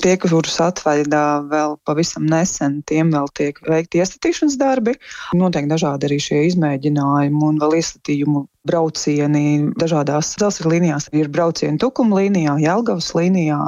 Tie, 0.06 0.14
kurus 0.22 0.58
atvaļā 0.62 1.26
vēl 1.50 1.78
pavisam 1.88 2.26
nesen, 2.30 2.82
tiem 2.90 3.10
vēl 3.14 3.30
tiek 3.38 3.58
veikti 3.66 4.02
iestatīšanas 4.04 4.58
darbi. 4.60 4.94
Notiek 5.38 5.70
dažādi 5.72 6.10
arī 6.10 6.20
šie 6.22 6.44
izmēģinājumi 6.50 7.42
un 7.48 7.58
vēl 7.64 7.78
iestatījumu 7.80 8.44
braucieni 8.70 9.72
dažādās 9.80 10.34
dzelzceļa 10.40 10.74
līnijās. 10.74 11.10
Ir 11.16 11.32
braucieni 11.34 11.82
Tukuma 11.82 12.20
līnijā, 12.20 12.58
Jelgavas 12.62 13.12
līnijā, 13.18 13.60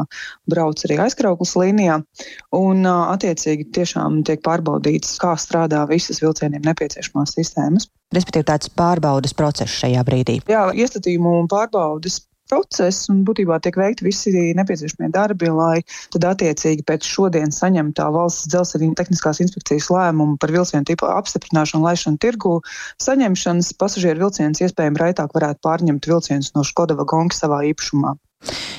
brauc 0.52 0.84
arī 0.86 1.00
aizkrauklas 1.08 1.56
līnijā. 1.58 2.02
Un, 2.58 2.86
attiecīgi, 2.86 3.70
tiešām 3.78 4.22
tiek 4.28 4.44
pārbaudīts, 4.46 5.18
kā 5.22 5.34
strādā 5.40 5.86
visas 5.90 6.22
vilcieniem 6.24 6.66
nepieciešamās 6.68 7.38
sistēmas. 7.38 7.90
Respektīvi, 8.16 8.48
tāds 8.48 8.70
pārbaudas 8.72 9.34
process 9.36 9.82
šajā 9.82 10.04
brīdī. 10.08 10.38
Jā, 10.48 10.70
iestatījumu 10.72 11.34
un 11.42 11.50
pārbaudas 11.52 12.22
process 12.50 13.10
un 13.12 13.24
būtībā 13.27 13.60
tiek 13.63 13.77
veikti 13.80 14.08
visi 14.08 14.34
nepieciešamie 14.58 15.12
darbi, 15.13 15.50
lai 15.54 15.82
tad 16.16 16.27
attiecīgi 16.34 16.86
pēc 16.88 17.08
šodienas 17.08 17.62
saņemtā 17.63 18.10
valsts 18.16 18.50
dzelzceļa 18.54 18.94
tehniskās 19.01 19.42
inspekcijas 19.46 19.89
lēmumu 19.94 20.38
par 20.42 20.54
vilcienu 20.56 20.88
tipu 20.88 21.10
apstiprināšanu, 21.12 21.86
laišanu 21.88 22.22
tirgu, 22.24 22.60
saņemšanas 23.04 23.74
pasažieru 23.82 24.27
vilciens 24.27 24.63
iespējami 24.63 25.04
raitāk 25.04 25.36
varētu 25.38 25.63
pārņemt 25.68 26.08
vilcienus 26.10 26.54
no 26.56 26.66
Škoda 26.68 26.98
vagonka 27.00 27.38
savā 27.38 27.63
īpašumā. 27.72 28.18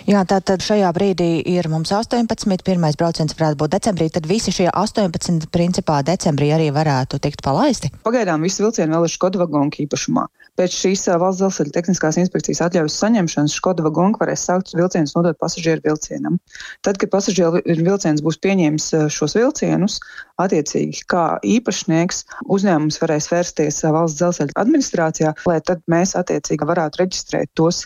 Jā, 0.08 0.22
tātad 0.24 0.62
šajā 0.64 0.88
brīdī 0.96 1.42
ir 1.52 1.66
mums 1.68 1.90
18, 1.92 2.62
pirmais 2.64 2.96
brauciens 2.96 3.34
varētu 3.36 3.58
būt 3.60 3.74
decembrī, 3.74 4.06
tad 4.14 4.28
visi 4.30 4.54
šie 4.54 4.68
18 4.70 5.50
principā 5.52 5.98
decembrī 6.06 6.52
arī 6.54 6.70
varētu 6.72 7.18
tikt 7.20 7.42
palaisti? 7.44 7.90
Pagaidām 8.06 8.46
visi 8.46 8.62
vilcieni 8.64 8.94
vēl 8.94 9.08
ir 9.08 9.12
Škoda 9.12 9.42
vagonka 9.42 9.82
īpašumā. 9.84 10.24
Pēc 10.58 10.74
šīs 10.74 11.04
valsts 11.22 11.38
dzelzceļa 11.38 11.74
tehniskās 11.76 12.16
inspekcijas 12.18 12.60
atļaujas 12.66 12.96
saņemšanas 12.98 13.54
Škoda 13.60 13.84
vagonka 13.86 14.24
varēs 14.24 14.42
sākt 14.48 14.72
vilcienus 14.74 15.14
nodot 15.14 15.38
pasažieru 15.38 15.84
vilcienam. 15.84 16.40
Tad, 16.82 16.98
kad 16.98 17.12
pasažieru 17.12 17.62
vilciens 17.62 18.24
būs 18.26 18.40
pieņēmis 18.42 18.88
šos 19.14 19.36
vilcienus, 19.38 20.00
attiecīgi 20.42 21.04
kā 21.14 21.24
īpašnieks 21.46 22.24
uzņēmums 22.50 22.98
varēs 23.04 23.30
vērsties 23.30 23.82
valsts 23.86 24.18
dzelzceļa 24.18 24.58
administrācijā, 24.64 25.34
lai 25.46 25.60
tad 25.62 25.84
mēs 25.86 26.16
attiecīgi 26.18 26.66
varētu 26.66 27.04
reģistrēt 27.04 27.54
tos 27.58 27.84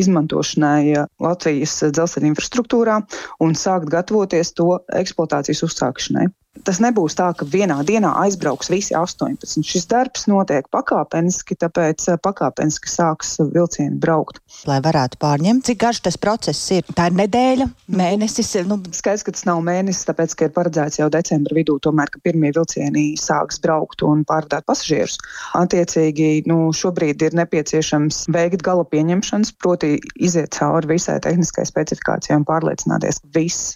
izmantošanai 0.00 0.96
Latvijas 1.20 1.78
dzelzceļa 1.84 2.32
infrastruktūrā 2.32 2.98
un 3.44 3.56
sākt 3.56 3.92
gatavoties 3.92 4.56
to 4.56 4.80
eksploatācijas 5.04 5.64
uzsākšanai. 5.68 6.28
Tas 6.64 6.78
nebūs 6.82 7.16
tā, 7.18 7.28
ka 7.36 7.46
vienā 7.48 7.78
dienā 7.86 8.12
aizbrauks 8.22 8.70
visi 8.72 8.94
18. 8.96 9.62
Šis 9.66 9.86
darbs 9.90 10.26
notiek 10.30 10.68
pakāpeniski, 10.72 11.56
tāpēc 11.60 12.06
pakāpeniski 12.24 12.90
sāks 12.90 13.36
vilcieni 13.52 13.98
braukt. 14.00 14.40
Lai 14.68 14.78
varētu 14.84 15.20
pārņemt, 15.22 15.66
cik 15.68 15.80
garš 15.82 16.02
tas 16.06 16.18
process 16.20 16.70
ir? 16.74 16.86
Tā 16.96 17.08
ir 17.10 17.18
nedēļa, 17.20 17.68
mēnesis. 18.00 18.54
Nu... 18.68 18.78
Skaidrs, 18.96 19.26
ka 19.26 19.34
tas 19.36 19.46
nav 19.48 19.62
mēnesis, 19.66 20.06
tāpēc, 20.08 20.36
ka 20.38 20.48
ir 20.48 20.54
paredzēts 20.56 21.00
jau 21.00 21.10
decembra 21.12 21.58
vidū, 21.58 21.78
tomēr, 21.84 22.12
ka 22.12 22.22
pirmie 22.24 22.52
vilcieni 22.56 23.08
sāks 23.20 23.60
braukt 23.62 24.04
un 24.06 24.24
pārdāt 24.28 24.66
pasažierus. 24.68 25.18
Attiecīgi, 25.58 26.46
nu, 26.50 26.70
šobrīd 26.76 27.22
ir 27.26 27.36
nepieciešams 27.38 28.26
veikt 28.34 28.64
gala 28.66 28.86
pieņemšanas, 28.88 29.56
proti 29.62 29.96
iziet 30.16 30.56
cauri 30.56 30.94
visai 30.94 31.18
tehniskai 31.24 31.66
specifikācijai 31.68 32.40
un 32.40 32.48
pārliecināties, 32.48 33.22
ka 33.22 33.34
viss 33.36 33.74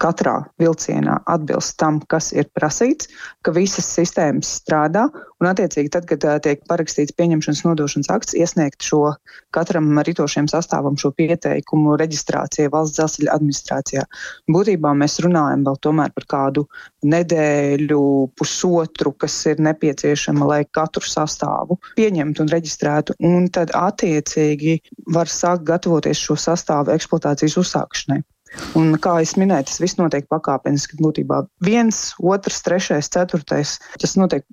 katrā 0.00 0.34
vilcienā 0.60 1.20
atbilst 1.30 1.76
tam, 1.80 2.00
kas 2.10 2.32
ir 2.34 2.48
prasīts, 2.56 3.08
ka 3.44 3.52
visas 3.54 3.86
sistēmas 3.86 4.50
strādā, 4.60 5.06
un 5.42 5.48
attiecīgi 5.50 5.92
tad, 5.92 6.06
kad 6.08 6.24
tiek 6.44 6.64
parakstīts 6.70 7.14
pieņemšanas 7.18 7.64
nodošanas 7.66 8.10
akts, 8.14 8.36
iesniegt 8.38 8.84
šo 8.84 9.14
katram 9.54 9.92
ritošiem 10.06 10.48
sastāvam 10.50 10.96
šo 11.00 11.12
pieteikumu 11.16 11.98
reģistrācijai 12.00 12.72
valsts 12.72 12.98
dzelzceļa 12.98 13.36
administrācijā. 13.36 14.06
Būtībā 14.50 14.94
mēs 14.98 15.20
runājam 15.24 15.66
vēl 15.68 15.80
tomēr 15.86 16.14
par 16.16 16.28
kādu 16.34 16.66
nedēļu, 17.04 18.02
pusotru, 18.38 19.14
kas 19.20 19.36
ir 19.52 19.62
nepieciešama, 19.62 20.48
lai 20.48 20.62
katru 20.64 21.04
sastāvu 21.06 21.78
pieņemtu 21.98 22.44
un 22.44 22.54
reģistrētu, 22.56 23.18
un 23.24 23.50
tad 23.52 23.74
attiecīgi 23.76 24.80
var 25.14 25.30
sākt 25.30 25.68
gatavoties 25.68 26.24
šo 26.24 26.38
sastāvu 26.40 26.94
eksploatācijas 26.96 27.60
uzsākšanai. 27.60 28.22
Un, 28.78 28.94
kā 29.02 29.16
jau 29.22 29.40
minēju, 29.40 29.68
tas 29.68 29.80
viss 29.82 29.98
notiek 29.98 30.26
pakāpeniski. 30.30 30.98
Būtībā 31.00 31.44
viens, 31.64 32.12
otrs, 32.22 32.60
trešais, 32.66 33.10
ceturtais. 33.12 33.76
Tas 34.00 34.14
notiek 34.18 34.44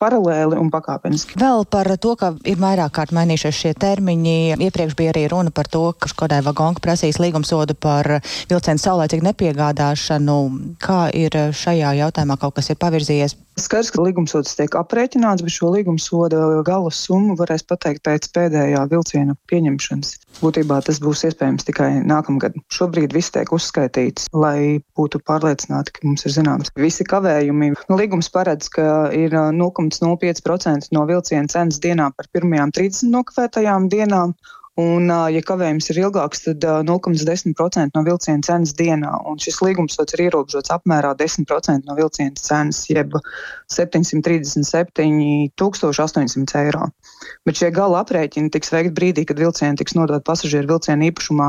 paralēli 0.00 0.58
un 0.60 0.70
pakāpeniski. 0.72 1.38
Vēl 1.40 1.64
par 1.70 1.90
to, 2.00 2.14
ka 2.20 2.32
ir 2.48 2.60
vairāk 2.60 2.94
kārt 2.96 3.14
mainījušies 3.16 3.60
šie 3.62 3.74
termiņi. 3.80 4.36
Iepriekš 4.68 4.96
bija 4.98 5.14
arī 5.14 5.26
runa 5.32 5.52
par 5.54 5.68
to, 5.70 5.84
ka 5.92 6.10
Škodai 6.10 6.40
Vagonka 6.46 6.82
prasīs 6.84 7.20
līgumsodu 7.22 7.76
par 7.78 8.20
vilcienu 8.50 8.82
saulēcīgu 8.82 9.28
nepiegādāšanu. 9.30 10.40
Kā 10.80 11.02
ir 11.16 11.36
šajā 11.56 11.94
jautājumā 12.04 12.40
kaut 12.40 12.58
kas 12.58 12.72
ir 12.72 12.80
pavirzījies? 12.80 13.36
Skaidrs, 13.60 13.90
ka 13.94 14.02
līgumsods 14.04 14.56
tiek 14.58 14.74
aprēķināts, 14.78 15.44
bet 15.44 15.54
šo 15.54 15.70
līgumsoda 15.74 16.62
gala 16.66 16.90
summu 16.94 17.36
varēs 17.38 17.64
pateikt 17.68 18.02
pēc 18.06 18.28
pēdējā 18.34 18.82
vilciena 18.90 19.36
pieņemšanas. 19.50 20.12
Būtībā 20.40 20.80
tas 20.86 21.00
būs 21.04 21.24
iespējams 21.28 21.66
tikai 21.68 21.90
nākamgad. 22.08 22.56
Šobrīd 22.72 23.12
viss 23.16 23.32
tiek 23.34 23.50
uzskaitīts, 23.52 24.30
lai 24.32 24.80
būtu 24.96 25.20
pārliecināti, 25.28 25.94
ka 25.96 26.06
mums 26.06 26.24
ir 26.24 26.36
zināms 26.38 26.72
visi 26.80 27.04
kavējumi. 27.04 27.74
Līgums 27.92 28.30
paredz, 28.32 28.70
ka 28.72 29.10
ir 29.16 29.34
0,05% 29.34 30.94
no 30.96 31.04
vilciena 31.10 31.52
cenas 31.52 31.82
dienā 31.82 32.08
par 32.16 32.30
pirmajām 32.32 32.72
30 32.76 33.12
nokavētajām 33.16 33.90
dienām 33.92 34.34
Un, 34.78 35.08
ja 35.10 35.40
kavējums 35.42 35.90
ir 35.90 35.98
ilgāks, 36.04 36.44
tad 36.44 36.62
0,10% 36.86 37.90
no 37.96 38.02
vilciena 38.06 38.38
cenas 38.46 38.70
dienā. 38.78 39.10
Un 39.26 39.34
šis 39.42 39.58
līgums 39.64 39.98
ir 39.98 40.20
ierobežots 40.28 40.70
apmērā 40.70 41.10
10% 41.18 41.88
no 41.88 41.94
vilciena 41.98 42.36
cenas, 42.38 42.78
jeb 42.88 43.10
737,800 43.74 46.62
eiro. 46.62 46.84
Bet 47.44 47.54
šie 47.58 47.70
gala 47.74 48.00
aprēķini 48.04 48.50
tiks 48.54 48.72
veikti 48.72 48.94
brīdī, 48.94 49.22
kad 49.26 49.42
vilcieni 49.42 49.76
tiks 49.80 49.94
nodot 49.98 50.22
pasažieru 50.24 50.66
vilcienu 50.76 51.02
īpašumā, 51.10 51.48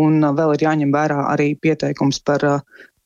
un 0.00 0.12
vēl 0.40 0.50
ir 0.56 0.64
jāņem 0.66 0.90
vērā 0.96 1.20
arī 1.34 1.48
pieteikums 1.60 2.18
par 2.24 2.40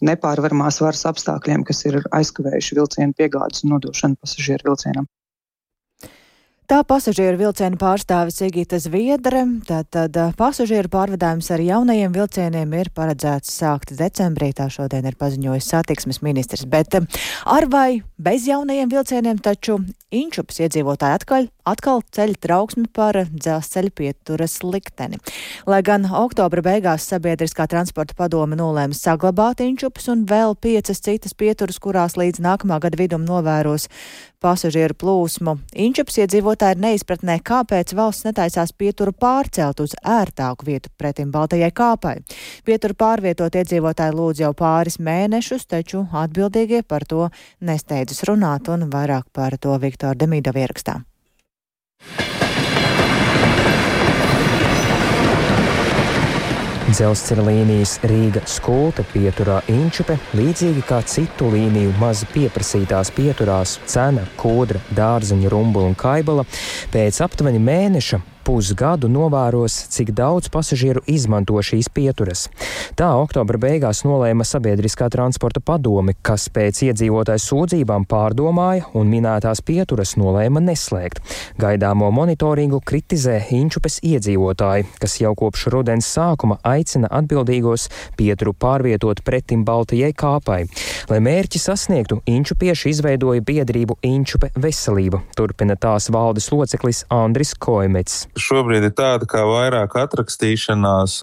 nepārvaramās 0.06 0.76
varas 0.85 1.04
apstākļiem, 1.11 1.61
kas 1.66 1.78
ir 1.88 1.94
aizkavējuši 2.14 2.76
vilcienu 2.78 3.12
piegādes 3.18 3.58
un 3.64 3.68
nodošanu 3.75 4.14
pasažieru 4.23 4.62
vilcienam. 4.70 5.06
Tā 6.66 6.80
pasažieru 6.82 7.38
vilcienu 7.38 7.78
pārstāve 7.78 8.32
Sigita 8.35 8.80
Zviedre, 8.82 9.44
tātad 9.68 10.16
pasažieru 10.35 10.90
pārvadājums 10.90 11.46
ar 11.54 11.62
jaunajiem 11.62 12.11
vilcieniem 12.16 12.73
ir 12.75 12.90
paredzēts 12.96 13.52
sākt 13.61 13.92
decembrī, 13.94 14.49
tā 14.50 14.66
šodien 14.75 15.06
ir 15.06 15.14
paziņojis 15.20 15.68
satiksmes 15.70 16.18
ministrs, 16.26 16.66
bet 16.66 16.99
ar 16.99 17.68
vai 17.70 18.00
bez 18.18 18.49
jaunajiem 18.50 18.90
vilcieniem 18.90 19.38
taču 19.38 19.78
Inčups 20.11 20.58
iedzīvotāji 20.66 21.20
atkal, 21.20 21.46
atkal 21.66 22.04
ceļ 22.14 22.37
trauksmi 22.40 22.87
par 22.94 23.18
dzelzceļa 23.26 23.92
pieturas 23.99 24.61
likteni. 24.62 25.18
Lai 25.66 25.82
gan 25.87 26.06
oktobra 26.06 26.62
beigās 26.62 27.08
sabiedriskā 27.11 27.66
transporta 27.70 28.16
padome 28.16 28.56
nolēma 28.58 28.96
saglabāt 28.96 29.64
Inčups 29.66 30.08
un 30.12 30.25
vēl 30.30 30.54
piecas 30.54 31.02
citas 31.02 31.35
pieturas, 31.35 31.80
kurās 31.82 32.16
līdz 32.16 32.40
nākamā 32.44 32.78
gada 32.85 33.00
vidum 33.00 33.26
novēros 33.26 33.88
pasažieru 34.40 34.94
plūsmu, 34.94 35.56
Inčups 35.75 36.20
iedzīvotāji 36.23 36.76
ir 36.76 36.82
neizpratnē, 36.85 37.38
kāpēc 37.42 37.96
valsts 37.96 38.28
netaisās 38.28 38.70
pieturu 38.76 39.11
pārcelt 39.16 39.80
uz 39.82 39.96
ērtāku 40.04 40.68
vietu 40.68 40.92
pretim 41.00 41.32
Baltajai 41.35 41.73
kāpai. 41.75 42.14
Pieturu 42.68 42.94
pārvietot 42.94 43.56
iedzīvotāji 43.58 44.14
lūdz 44.14 44.44
jau 44.44 44.52
pāris 44.54 45.00
mēnešus, 45.02 45.66
taču 45.66 46.04
atbildīgie 46.14 46.85
par 46.87 47.08
to 47.08 47.26
nesteidzas 47.64 48.23
runāt 48.28 48.70
un 48.70 48.87
vairāk 48.92 49.32
par 49.35 49.58
to 49.58 49.75
Viktor. 49.82 49.96
Viktora 49.96 50.18
Demīdova 50.20 50.61
ierakstā. 50.61 51.00
Dzelzceļa 56.97 57.43
līnijas 57.45 57.97
Rīga 58.09 58.41
Skulte 58.49 59.03
pieturā 59.11 59.59
Inčupe, 59.69 60.15
līdzīgi 60.38 60.85
kā 60.88 61.03
citu 61.05 61.50
līniju 61.53 61.91
maz 62.00 62.23
pieprasītās 62.33 63.11
pieturās 63.17 63.75
cena, 63.91 64.23
kodra, 64.41 64.81
dārzeņa, 64.97 65.50
rumbula 65.53 65.91
un 65.91 65.99
kaibala, 65.99 66.47
pēc 66.95 67.21
aptuveni 67.26 67.61
mēneša 67.61 68.23
pusgadu 68.47 69.09
novēros, 69.11 69.75
cik 69.91 70.12
daudz 70.15 70.47
pasažieru 70.55 71.00
izmanto 71.11 71.59
šīs 71.59 71.88
pieturas. 71.91 72.45
Tā 72.99 73.09
oktobra 73.19 73.59
beigās 73.59 74.05
nolēma 74.07 74.47
sabiedriskā 74.47 75.09
transporta 75.11 75.59
padome, 75.59 76.15
kas 76.23 76.47
pēc 76.55 76.85
iedzīvotāju 76.87 77.43
sūdzībām 77.43 78.07
pārdomāja 78.07 78.87
un 78.95 79.11
minētās 79.11 79.65
pieturas 79.67 80.15
nolēma 80.21 80.62
neslēgt. 80.62 81.19
Gaidāmo 81.59 82.12
monitoringu 82.15 82.79
kritizē 82.87 83.41
Inčupes 83.57 83.99
iedzīvotāji, 84.07 84.87
kas 85.03 85.19
jau 85.19 85.35
kopš 85.38 85.67
rudens 85.75 86.07
sākuma 86.15 86.61
aicina 86.62 87.11
atbildīgos 87.19 87.88
pieturu 88.17 88.55
pārvietot 88.55 89.25
pretim 89.26 89.67
Baltijai 89.67 90.12
kāpai. 90.15 90.61
Lai 91.11 91.19
mērķi 91.25 91.62
sasniegtu, 91.62 92.21
Inčupieši 92.31 92.95
izveidoja 92.95 93.43
biedrību 93.43 93.99
Inčupe 94.07 94.53
veselība, 94.55 95.25
turpina 95.35 95.75
tās 95.75 96.12
valdes 96.15 96.53
loceklis 96.55 97.05
Andris 97.11 97.57
Koimets 97.59 98.26
šobrīd 98.40 98.88
ir 98.88 98.95
tāda 98.97 99.28
kā 99.28 99.45
vairāk 99.49 99.97
atrakstīšanās. 100.00 101.21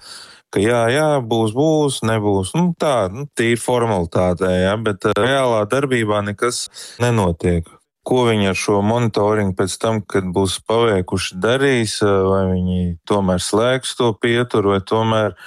Ka 0.53 0.61
jā, 0.61 0.83
jā, 0.93 1.07
būs, 1.25 1.55
būs, 1.57 2.03
nebūs. 2.05 2.51
Nu, 2.53 2.75
tā 2.77 3.07
nu, 3.09 3.25
ir 3.41 3.57
formalitāte, 3.57 4.45
jā, 4.45 4.75
bet 4.85 5.07
uh, 5.09 5.15
reālā 5.17 5.63
darbībā 5.69 6.21
nekas 6.27 6.67
nenotiek. 7.01 7.65
Ko 8.05 8.25
viņi 8.27 8.51
ar 8.51 8.57
šo 8.59 8.81
monitoringu 8.85 9.55
pēc 9.57 9.77
tam, 9.81 10.01
kad 10.05 10.27
būs 10.35 10.59
paveikuši, 10.67 11.37
darīs, 11.41 12.01
vai 12.03 12.43
viņi 12.51 12.97
tomēr 13.07 13.39
slēgs 13.41 13.95
to 13.97 14.11
pieturu, 14.13 14.75
vai 14.75 14.81
tomēr 14.83 15.37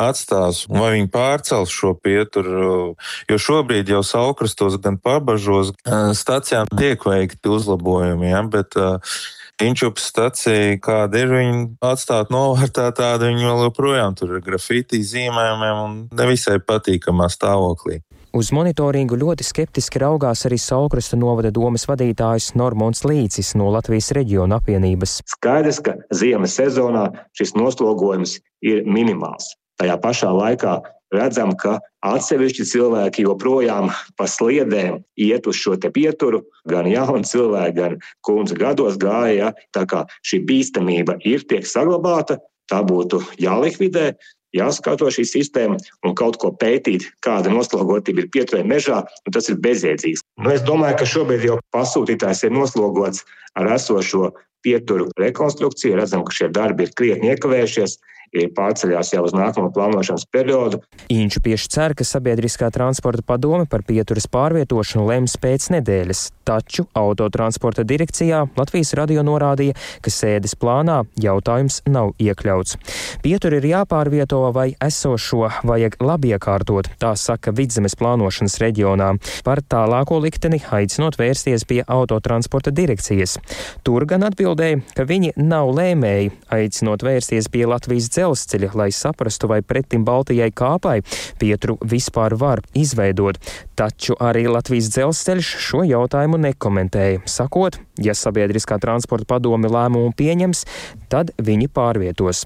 atstās, 0.00 0.64
vai 0.68 0.90
viņi 0.96 1.08
pārcels 1.14 1.72
šo 1.72 1.94
pieturu. 1.96 2.94
Jo 3.30 3.38
šobrīd 3.40 3.90
jau 3.90 4.02
saukrastos, 4.06 4.76
gan 4.82 4.98
pabažos, 5.00 5.72
stacijām 6.18 6.70
tiek 6.76 7.02
veikti 7.08 7.50
uzlabojumi, 7.50 8.30
ja, 8.34 8.42
bet 8.46 8.78
uh, 8.78 9.16
Inčups 9.62 10.08
stacija, 10.10 10.78
kāda 10.82 11.20
ir 11.22 11.30
viņa 11.30 11.58
atstāt 11.86 12.32
novārtā, 12.34 12.88
tāda 12.96 13.28
viņa 13.30 13.46
vēl 13.46 13.60
joprojām 13.68 14.16
tur 14.18 14.32
ir 14.34 14.42
grafiti 14.42 14.98
zīmējumiem 15.06 15.82
un 15.84 15.94
nevisai 16.10 16.58
patīkamā 16.58 17.28
stāvoklī. 17.30 18.00
Uz 18.34 18.50
monitoringu 18.50 19.14
ļoti 19.14 19.46
skeptiski 19.46 20.00
raugās 20.02 20.42
arī 20.48 20.56
Saukrasta 20.58 21.14
novada 21.14 21.52
domas 21.54 21.86
vadītājs 21.86 22.56
Normons 22.58 23.04
Līcis 23.06 23.52
no 23.54 23.68
Latvijas 23.70 24.10
reģiona 24.16 24.58
apvienības. 24.58 25.20
Skaidrs, 25.36 25.78
ka 25.86 25.94
ziemas 26.10 26.56
sezonā 26.58 27.04
šis 27.38 27.54
noslogojums 27.54 28.40
ir 28.66 28.82
minimāls. 28.90 29.52
Tajā 29.78 29.94
pašā 30.02 30.32
laikā 30.34 30.80
redzam, 31.14 31.54
ka 31.58 31.78
atsevišķi 32.04 32.66
cilvēki 32.72 33.24
joprojām 33.26 33.90
pa 34.18 34.28
sliedēm 34.30 35.00
iet 35.20 35.48
uz 35.50 35.58
šo 35.60 35.76
pieturu. 35.78 36.44
Gan 36.68 36.88
jauni 36.90 37.24
cilvēki, 37.28 37.76
gan 37.78 37.98
kundze 38.26 38.56
gados 38.58 38.98
gāja. 39.00 39.34
Ja? 39.34 39.52
Tā 39.74 39.84
kā 39.88 40.04
šī 40.26 40.44
bīstamība 40.48 41.18
ir, 41.24 41.46
tiek 41.48 41.66
saglabāta, 41.66 42.38
tā 42.70 42.82
būtu 42.86 43.22
jālikvidē. 43.40 44.14
Jāskato 44.54 45.08
šī 45.10 45.24
sistēma 45.26 45.80
un 46.06 46.12
kaut 46.14 46.36
ko 46.38 46.52
pētīt, 46.54 47.08
kāda 47.26 47.50
noslogotība 47.50 48.22
ir 48.22 48.28
pieturē 48.30 48.60
mežā, 48.62 49.00
un 49.26 49.34
tas 49.34 49.50
ir 49.50 49.58
bezjēdzīgs. 49.58 50.22
Nu, 50.38 50.52
es 50.54 50.62
domāju, 50.62 51.00
ka 51.00 51.08
šobrīd 51.10 51.46
jau 51.48 51.56
pasūtītājs 51.74 52.44
ir 52.46 52.54
noslogots 52.54 53.24
ar 53.58 53.72
esošo 53.74 54.30
pieturu 54.62 55.08
rekonstrukciju. 55.18 55.98
Redzam, 55.98 56.22
ka 56.22 56.34
šie 56.38 56.52
darbi 56.54 56.86
ir 56.86 56.94
krietni 56.94 57.32
iekavējušies 57.34 57.98
pārceļās 58.32 59.12
jau 59.14 59.22
uz 59.26 59.34
nākamo 59.36 59.70
plānošanas 59.74 60.26
periodu. 60.32 60.80
Inču 61.12 61.42
pieši 61.44 61.70
cer, 61.70 61.94
ka 61.94 62.06
sabiedriskā 62.06 62.70
transporta 62.74 63.22
padome 63.26 63.68
par 63.70 63.84
pieturas 63.86 64.26
pārvietošanu 64.30 65.06
lems 65.06 65.36
pēc 65.40 65.68
nedēļas, 65.76 66.22
taču 66.46 66.86
autotransporta 66.98 67.84
direkcijā 67.86 68.44
Latvijas 68.58 68.94
radio 68.98 69.22
norādīja, 69.26 69.76
ka 70.02 70.12
sēdes 70.12 70.56
plānā 70.58 71.02
jautājums 71.20 71.80
nav 71.86 72.14
iekļauts. 72.18 72.78
Pieturi 73.24 73.60
ir 73.62 73.68
jāpārvieto 73.70 74.40
vai 74.54 74.72
esošo 74.82 75.48
vajag 75.64 75.98
labi 76.02 76.34
iekārtot, 76.34 76.90
tā 77.00 77.14
saka 77.18 77.54
Vidzemes 77.54 77.96
plānošanas 78.00 78.58
reģionā. 78.62 79.12
Par 79.46 79.62
tālāko 79.62 80.18
likteni 80.24 80.60
aicinot 80.74 81.18
vērsties 81.20 81.66
pie 81.68 81.82
autotransporta 81.86 82.74
direkcijas. 82.74 83.38
Tur 83.86 84.06
gan 84.10 84.26
atbildēja, 84.26 84.82
ka 84.96 85.06
viņi 85.08 85.34
nav 85.40 85.70
lēmēji, 85.76 86.32
aicinot 86.54 87.04
vērsties 87.06 87.50
pie 87.52 87.66
Latvijas 87.70 88.10
dzelzceļa 88.10 88.23
dzelzceļa, 88.24 88.72
lai 88.74 88.90
saprastu, 88.92 89.48
vai 89.50 89.60
pretim 89.62 90.04
Baltijai 90.04 90.50
kāpai 90.54 91.02
pietru 91.40 91.76
vispār 91.84 92.36
var 92.40 92.62
izveidot. 92.74 93.38
Taču 93.76 94.16
arī 94.20 94.46
Latvijas 94.48 94.90
dzelzceļš 94.94 95.50
šo 95.68 95.82
jautājumu 95.84 96.38
nekomentēja, 96.40 97.24
sakot, 97.28 97.78
ja 98.02 98.14
sabiedriskā 98.16 98.78
transporta 98.82 99.26
padome 99.34 99.70
lēmumu 99.70 100.12
pieņems, 100.18 100.64
tad 101.12 101.32
viņi 101.38 101.68
pārvietos. 101.74 102.44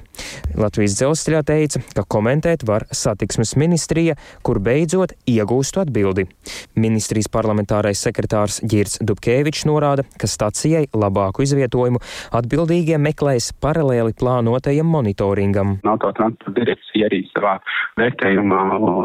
Latvijas 0.59 0.97
dzelzceļā 0.99 1.43
teica, 1.49 1.83
ka 1.97 2.05
komentēt 2.09 2.65
var 2.69 2.87
satiksmes 2.93 3.55
ministrija, 3.61 4.17
kur 4.43 4.61
beidzot 4.65 5.15
iegūstu 5.29 5.83
atbildi. 5.85 6.27
Ministrijas 6.79 7.31
parlamentārais 7.33 8.03
sekretārs 8.05 8.61
Girts 8.69 9.01
Dubkevičs 9.01 9.67
norāda, 9.69 10.05
ka 10.21 10.31
stacijai 10.31 10.87
labāku 10.93 11.47
izvietojumu 11.47 12.03
atbildīgie 12.39 13.01
meklēs 13.03 13.53
paralēli 13.63 14.17
plānotajam 14.19 14.89
monitoringam. 14.89 15.79
Autotransporta 15.89 16.78
direkcija 16.99 17.07
arī 17.07 17.21
savā 17.33 17.59
vērtējumā 17.99 18.61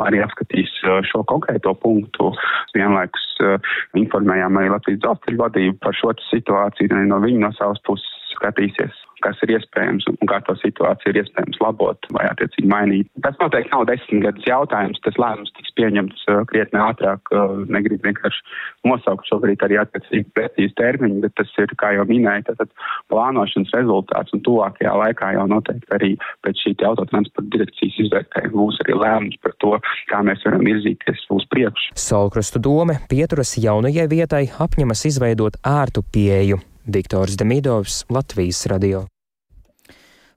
arī 0.08 0.22
apskatīs 0.24 0.72
uh, 0.86 1.02
šo 1.06 1.24
konkrēto 1.30 1.74
punktu. 1.82 2.34
Vienlaikus 2.76 3.26
uh, 3.42 3.58
informējām 3.96 4.58
arī 4.58 4.74
Latvijas 4.74 5.02
dzelzceļa 5.04 5.42
vadību 5.44 5.78
par 5.84 5.94
šo 5.98 6.14
situāciju, 6.30 7.06
no 7.08 7.20
viņa 7.24 7.40
no 7.48 7.52
savas 7.58 7.82
puses 7.86 8.13
skatīsies 8.38 9.02
kas 9.24 9.40
ir 9.46 9.54
iespējams 9.56 10.08
un 10.12 10.30
kā 10.30 10.40
to 10.48 10.56
situāciju 10.60 11.14
ir 11.14 11.22
iespējams 11.24 11.60
labot 11.64 12.08
vai 12.16 12.26
attiecīgi 12.30 12.70
mainīt. 12.70 13.10
Tas 13.26 13.38
noteikti 13.42 13.72
nav 13.74 13.86
desmit 13.90 14.24
gadus 14.26 14.48
jautājums, 14.48 15.02
tas 15.06 15.20
lēmums 15.22 15.54
tiks 15.58 15.74
pieņemts 15.80 16.26
uh, 16.32 16.42
krietni 16.50 16.82
ātrāk, 16.84 17.32
uh, 17.32 17.64
negribu 17.72 18.10
vienkārši 18.10 18.44
nosaukt 18.90 19.30
šobrīd 19.30 19.64
arī 19.66 19.80
attiecīgi 19.84 20.28
precīzi 20.36 20.76
termiņu, 20.80 21.22
bet 21.26 21.36
tas 21.40 21.54
ir, 21.62 21.72
kā 21.80 21.94
jau 21.98 22.08
minēju, 22.10 22.48
tātad 22.52 22.74
plānošanas 23.14 23.74
rezultāts 23.78 24.36
un 24.36 24.44
tuvākajā 24.48 24.96
laikā 25.04 25.34
jau 25.38 25.48
noteikti 25.52 25.96
arī 25.98 26.12
pēc 26.46 26.66
šī 26.66 26.76
autotransporta 26.90 27.48
direkcijas 27.56 28.02
izvērtējuma 28.06 28.60
būs 28.60 28.82
arī 28.84 29.00
lēmums 29.00 29.40
par 29.46 29.56
to, 29.64 29.78
kā 30.12 30.20
mēs 30.26 30.44
varam 30.48 30.66
virzīties 30.68 31.26
uz 31.38 31.48
priekšu. 31.54 31.96
Saulkrastu 32.00 32.62
dome 32.64 33.00
pieturas 33.12 33.56
jaunajai 33.62 34.10
vietai 34.12 34.46
apņemas 34.68 35.08
izveidot 35.14 35.62
ērtu 35.64 36.04
pieeju. 36.14 36.60
Viktors 36.86 37.38
Demidovs, 37.38 38.04
Latvijas 38.10 38.66
radio. 38.66 39.06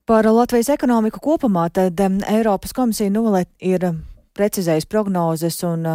Par 0.07 0.27
Latvijas 0.31 0.69
ekonomiku 0.71 1.19
kopumā 1.21 1.67
tad 1.75 1.99
Eiropas 2.01 2.73
komisija 2.73 3.11
nulē 3.11 3.45
ir 3.59 3.89
precizējusi 4.37 4.87
prognozes 4.87 5.59
un 5.67 5.89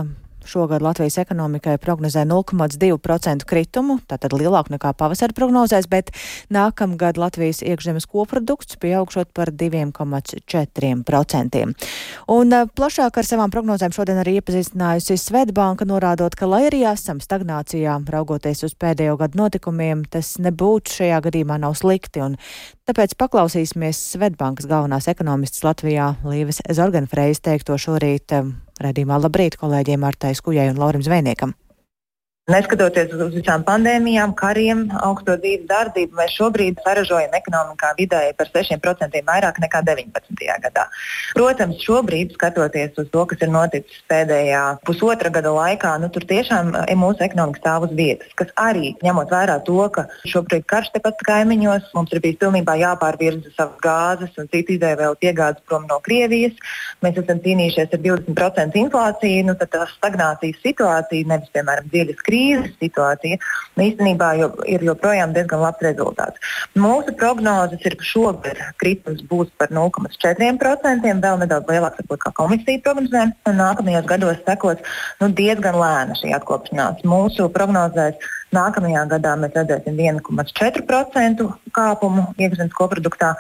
Šogad 0.46 0.82
Latvijas 0.82 1.18
ekonomikai 1.22 1.78
prognozē 1.78 2.26
0,2% 2.26 3.46
kritumu, 3.46 4.00
tātad 4.10 4.34
lielāku 4.34 4.74
nekā 4.74 4.94
pavasara 4.98 5.34
prognozēs, 5.38 5.86
bet 5.92 6.10
nākamgad 6.54 7.18
Latvijas 7.22 7.62
iekšzemes 7.62 8.08
koprodukts 8.10 8.80
pieaugšot 8.82 9.30
par 9.38 9.52
2,4%. 9.54 11.62
Un 12.32 12.54
eh, 12.54 12.66
plašāk 12.66 13.18
ar 13.22 13.26
savām 13.28 13.52
prognozēm 13.54 13.92
šodien 13.96 14.18
arī 14.22 14.32
iepazīstinājusi 14.40 15.18
Svetbanka, 15.22 15.86
norādot, 15.86 16.36
ka 16.38 16.46
lai 16.50 16.64
arī 16.72 16.82
esam 16.90 17.22
stagnācijā, 17.22 18.00
raugoties 18.10 18.64
uz 18.68 18.74
pēdējo 18.74 19.18
gadu 19.22 19.38
notikumiem, 19.44 20.06
tas 20.10 20.28
nebūtu 20.42 21.02
šajā 21.02 21.20
gadījumā 21.28 21.56
nav 21.62 21.74
slikti. 21.80 22.20
Tāpēc 22.90 23.16
paklausīsimies 23.20 23.98
Svetbankas 24.16 24.68
galvenās 24.70 25.08
ekonomistas 25.12 25.64
Latvijā 25.64 26.16
Līves 26.28 26.60
Zorganfrejas 26.66 27.40
teikto 27.46 27.78
šorīt 27.80 28.34
Redījumā 28.82 29.20
labrīt 29.22 29.58
kolēģiem 29.62 30.06
Artai 30.08 30.34
Skujai 30.38 30.72
un 30.72 30.80
Laurim 30.82 31.04
Zvejniekam. 31.06 31.54
Neskatoties 32.50 33.12
uz 33.14 33.36
visām 33.36 33.62
pandēmijām, 33.62 34.32
kariem, 34.34 34.88
augsto 35.06 35.36
dzīves 35.38 35.68
dārdību, 35.70 36.16
mēs 36.18 36.32
šobrīd 36.40 36.80
saražojam 36.82 37.36
ekonomikā 37.38 37.92
vidēji 38.00 38.34
par 38.34 38.48
6% 38.50 39.20
vairāk 39.28 39.60
nekā 39.62 39.82
19. 39.86 40.42
gadā. 40.64 40.88
Protams, 41.38 41.78
šobrīd, 41.86 42.34
skatoties 42.34 42.98
uz 42.98 43.12
to, 43.14 43.26
kas 43.30 43.46
ir 43.46 43.52
noticis 43.54 44.00
pēdējā 44.10 44.64
pusotra 44.90 45.30
gada 45.30 45.52
laikā, 45.54 45.92
nu, 46.02 46.10
tur 46.10 46.26
tiešām 46.32 46.74
eh, 46.80 46.96
mūsu 46.98 47.22
ekonomika 47.28 47.62
stāv 47.62 47.86
uz 47.86 47.94
vietas, 48.00 48.34
kas 48.42 48.50
arī 48.58 48.96
ņemot 49.06 49.30
vērā 49.30 49.60
to, 49.70 49.78
ka 49.94 50.08
šobrīd 50.34 50.66
karš 50.66 50.96
tepat 50.98 51.22
kaimiņos, 51.30 51.94
mums 51.94 52.18
ir 52.18 52.24
bijis 52.26 52.42
pilnībā 52.42 52.74
jāpārvirza 52.82 53.54
savas 53.54 53.78
gāzes 53.86 54.42
un 54.42 54.50
citu 54.50 54.80
izdevēju 54.80 55.20
piegādes 55.22 55.62
prom 55.70 55.86
no 55.86 56.02
Krievijas. 56.02 56.58
Mēs 57.06 57.22
esam 57.22 57.46
cīnījušies 57.46 57.94
ar 57.94 58.04
20% 58.10 58.82
inflāciju, 58.82 59.48
nu, 59.52 59.58
tad 59.62 59.76
tā 59.78 59.86
stagnācijas 59.94 60.62
situācija 60.66 61.30
nevis, 61.36 61.54
piemēram, 61.54 61.94
dziļas 61.94 62.18
krīzes 62.18 62.31
krīzes 62.32 62.72
situācija, 62.80 63.40
īstenībā 63.82 64.32
jo, 64.40 64.50
ir 64.70 64.84
joprojām 64.86 65.36
diezgan 65.36 65.64
labs 65.66 65.84
rezultāts. 65.84 66.40
Mūsu 66.80 67.14
prognozes 67.20 67.84
ir, 67.88 67.98
ka 68.00 68.08
šogad 68.08 68.62
kritums 68.82 69.24
būs 69.30 69.52
par 69.60 69.74
0,4%, 69.76 71.12
vēl 71.26 71.42
nedaudz 71.44 71.72
lielāks 71.72 72.02
varbūt 72.02 72.24
kā 72.26 72.34
komisija 72.40 72.84
prognozē. 72.86 73.28
Nākamajos 73.62 74.08
gados 74.10 74.42
sekos 74.48 74.82
nu, 75.22 75.32
diezgan 75.42 75.78
lēna 75.82 76.18
šī 76.20 76.34
atkopšanās. 76.38 77.04
Mūsu 77.08 77.50
prognozēs 77.54 78.32
nākamajā 78.56 79.06
gadā 79.16 79.36
mēs 79.40 79.56
redzēsim 79.58 80.00
1,4% 80.00 81.48
kāpumu 81.76 82.28
iekšzemes 82.38 82.76
koproduktā, 82.78 83.36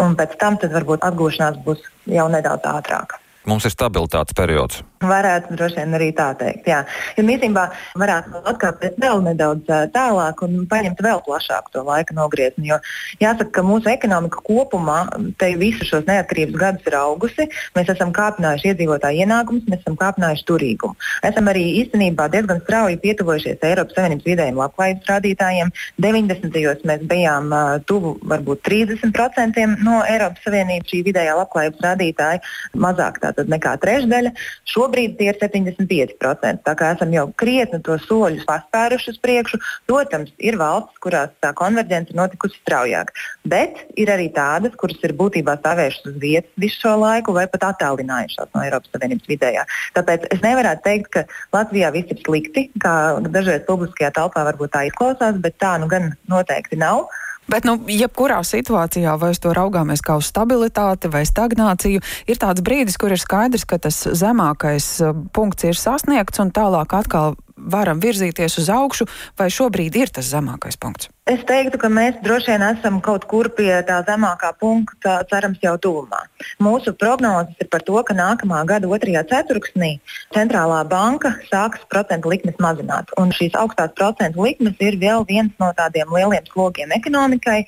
un 0.00 0.16
pēc 0.18 0.38
tam 0.40 0.60
varbūt 0.60 1.04
atgūšanās 1.06 1.60
būs 1.66 1.84
jau 2.10 2.30
nedaudz 2.32 2.66
ātrāka. 2.70 3.23
Mums 3.44 3.66
ir 3.68 3.72
stabilitātes 3.74 4.36
periods. 4.36 4.80
Varētu 5.04 5.52
droši 5.58 5.76
vien 5.82 5.96
arī 5.98 6.06
tā 6.16 6.30
teikt. 6.40 6.68
Jā. 6.70 6.78
Jo 7.18 7.24
īstenībā 7.28 7.66
varētu 8.00 8.40
atkāpties 8.48 8.94
vēl 9.02 9.20
nedaudz 9.26 9.68
tālāk 9.92 10.40
un 10.46 10.62
paņemt 10.70 11.02
vēl 11.04 11.20
plašāku 11.26 11.74
to 11.74 11.82
laika 11.84 12.16
nogriezni. 12.16 12.70
Jo 12.70 12.78
jāsaka, 13.20 13.50
ka 13.58 13.64
mūsu 13.66 13.90
ekonomika 13.92 14.40
kopumā 14.46 15.02
te 15.40 15.50
visu 15.60 15.84
šos 15.84 16.06
neatkarības 16.08 16.56
gadus 16.62 16.88
ir 16.88 16.96
augusi. 16.96 17.46
Mēs 17.76 17.90
esam 17.92 18.14
kāpinājuši 18.16 18.70
iedzīvotāju 18.72 19.26
ienākumus, 19.26 19.68
mēs 19.68 19.82
esam 19.84 19.98
kāpinājuši 20.00 20.48
turīgumu. 20.48 20.96
Esam 21.28 21.52
arī 21.52 21.66
īstenībā 21.82 22.30
diezgan 22.32 22.64
strauji 22.64 23.00
pietuvojušies 23.04 23.68
Eiropas 23.68 23.98
Savienības 23.98 24.30
vidējiem 24.30 24.62
labklājības 24.62 25.12
rādītājiem. 25.12 25.74
90. 26.00 26.48
gados 26.54 26.88
mēs 26.88 27.04
bijām 27.12 27.52
uh, 27.52 27.76
tuvu 27.84 28.16
varbūt 28.24 28.64
30% 28.70 29.68
no 29.84 30.00
Eiropas 30.08 30.48
Savienības 30.48 30.94
šī 30.94 31.04
vidējā 31.10 31.36
labklājības 31.42 31.84
rādītāja, 31.84 32.42
mazāk 32.80 33.20
tātad 33.34 33.50
nekā 33.50 33.74
trešdaļa. 33.82 34.32
Šobrīd 34.70 35.18
tie 35.18 35.32
ir 35.32 35.38
75%. 35.40 36.62
Tā 36.64 36.74
kā 36.78 36.92
esam 36.94 37.12
jau 37.14 37.26
krietni 37.36 37.80
to 37.84 37.98
soļus 38.06 38.46
paspēruši 38.48 39.14
uz 39.14 39.20
priekšu. 39.24 39.60
Protams, 39.90 40.32
ir 40.38 40.58
valstis, 40.60 41.00
kurās 41.02 41.34
tā 41.42 41.52
konverģence 41.56 42.14
ir 42.14 42.20
notikusi 42.20 42.58
straujāk. 42.62 43.12
Bet 43.44 43.82
ir 44.00 44.12
arī 44.14 44.30
tādas, 44.34 44.76
kuras 44.78 45.02
ir 45.04 45.16
būtībā 45.18 45.58
stāvējušas 45.60 46.12
uz 46.12 46.16
vietas 46.22 46.54
visu 46.60 46.84
šo 46.84 46.94
laiku 47.02 47.34
vai 47.36 47.46
pat 47.50 47.68
attālinājušās 47.72 48.52
no 48.54 48.62
Eiropas 48.64 48.92
Savienības 48.94 49.30
vidējā. 49.30 49.66
Tāpēc 49.98 50.28
es 50.34 50.42
nevaru 50.44 50.74
teikt, 50.84 51.10
ka 51.14 51.24
Latvijā 51.54 51.90
viss 51.94 52.14
ir 52.14 52.22
slikti, 52.22 52.68
kā 52.82 52.94
dažreiz 53.26 53.66
publiskajā 53.68 54.14
telpā 54.14 54.46
varbūt 54.50 54.74
tā 54.74 54.86
izklausās, 54.88 55.38
bet 55.42 55.58
tā 55.62 55.76
nu 55.82 55.90
gan 55.90 56.12
noteikti 56.30 56.78
nav. 56.80 57.08
Bet, 57.50 57.66
nu, 57.68 57.76
jebkurā 57.90 58.40
situācijā, 58.46 59.16
vai 59.20 59.34
uz 59.34 59.40
to 59.42 59.52
raugāmies 59.56 60.02
kā 60.04 60.16
uz 60.20 60.30
stabilitāti 60.32 61.10
vai 61.12 61.24
stagnāciju, 61.28 62.00
ir 62.30 62.40
tāds 62.40 62.64
brīdis, 62.64 62.96
kur 63.00 63.12
ir 63.12 63.20
skaidrs, 63.20 63.66
ka 63.68 63.78
tas 63.84 64.00
zemākais 64.16 64.88
uh, 65.04 65.12
punkts 65.36 65.68
ir 65.68 65.78
sasniegts 65.78 66.40
un 66.40 66.54
tālāk 66.54 66.96
atkal 66.96 67.36
varam 67.64 68.00
virzīties 68.02 68.58
uz 68.62 68.70
augšu, 68.72 69.08
vai 69.38 69.50
šobrīd 69.52 69.96
ir 69.96 70.12
tas 70.14 70.30
zemākais 70.32 70.78
punkts? 70.80 71.10
Es 71.24 71.40
teiktu, 71.48 71.78
ka 71.80 71.88
mēs 71.88 72.18
droši 72.20 72.50
vien 72.52 72.62
esam 72.66 72.98
kaut 73.00 73.22
kur 73.30 73.48
pie 73.56 73.70
tā 73.88 74.02
zemākā 74.04 74.50
punkta, 74.60 75.22
cerams, 75.30 75.56
jau 75.64 75.72
tuvumā. 75.80 76.18
Mūsu 76.60 76.92
prognozes 77.00 77.62
ir 77.64 77.70
par 77.72 77.80
to, 77.86 77.96
ka 78.04 78.12
nākamā 78.12 78.58
gada 78.68 78.90
otrajā 78.92 79.22
ceturksnī 79.30 79.94
centrālā 80.36 80.82
banka 80.90 81.32
sāks 81.48 81.80
procentu 81.88 82.28
likmes 82.28 82.60
mazināt. 82.60 83.08
Un 83.16 83.32
šīs 83.32 83.56
augstās 83.56 83.94
procentu 83.96 84.44
likmes 84.44 84.76
ir 84.84 84.98
vēl 85.00 85.24
viens 85.30 85.56
no 85.64 85.70
tādiem 85.78 86.12
lieliem 86.12 86.44
slogiem 86.50 86.92
ekonomikai. 86.92 87.62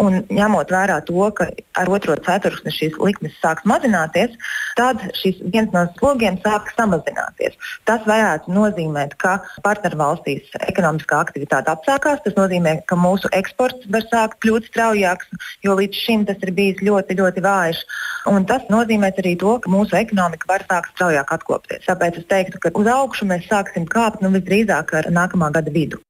Un, 0.00 0.22
ņemot 0.32 0.72
vērā 0.72 1.02
to, 1.04 1.28
ka 1.36 1.50
ar 1.52 1.92
otro 1.92 2.16
ceturksni 2.16 2.72
šīs 2.72 2.96
likmes 2.96 3.36
sāks 3.44 3.68
mazināties, 3.68 4.40
tad 4.80 5.04
šis 5.20 5.44
viens 5.52 5.68
no 5.76 5.84
slogiem 5.98 6.40
sāks 6.40 6.72
samazināties. 6.80 7.60
Tas 7.84 8.08
varētu 8.08 8.56
nozīmēt, 8.56 9.18
ka 9.20 9.41
partnervalstīs 9.64 10.52
ekonomiskā 10.68 11.18
aktivitāte 11.24 11.72
apsākās. 11.72 12.22
Tas 12.24 12.36
nozīmē, 12.38 12.78
ka 12.88 12.98
mūsu 12.98 13.30
eksports 13.36 13.88
var 13.92 14.06
sākt 14.10 14.40
kļūt 14.44 14.70
straujāks, 14.70 15.32
jo 15.66 15.76
līdz 15.78 16.04
šim 16.04 16.26
tas 16.28 16.40
ir 16.42 16.54
bijis 16.56 16.84
ļoti, 16.84 17.18
ļoti 17.20 17.44
vājš. 17.44 17.82
Un 18.30 18.46
tas 18.46 18.64
nozīmē 18.70 19.12
arī 19.18 19.34
to, 19.40 19.56
ka 19.62 19.72
mūsu 19.72 19.98
ekonomika 19.98 20.48
var 20.50 20.64
sākt 20.68 20.94
straujāk 20.94 21.34
atkopties. 21.34 21.84
Tāpēc 21.88 22.22
es 22.22 22.30
teiktu, 22.30 22.62
ka 22.62 22.72
uz 22.78 22.88
augšu 22.94 23.28
mēs 23.30 23.48
sāksim 23.50 23.88
kāpt 23.90 24.22
nu, 24.22 24.30
visdrīzāk 24.36 24.96
ar 25.00 25.10
nākamā 25.12 25.52
gada 25.54 25.74
vidu. 25.74 26.00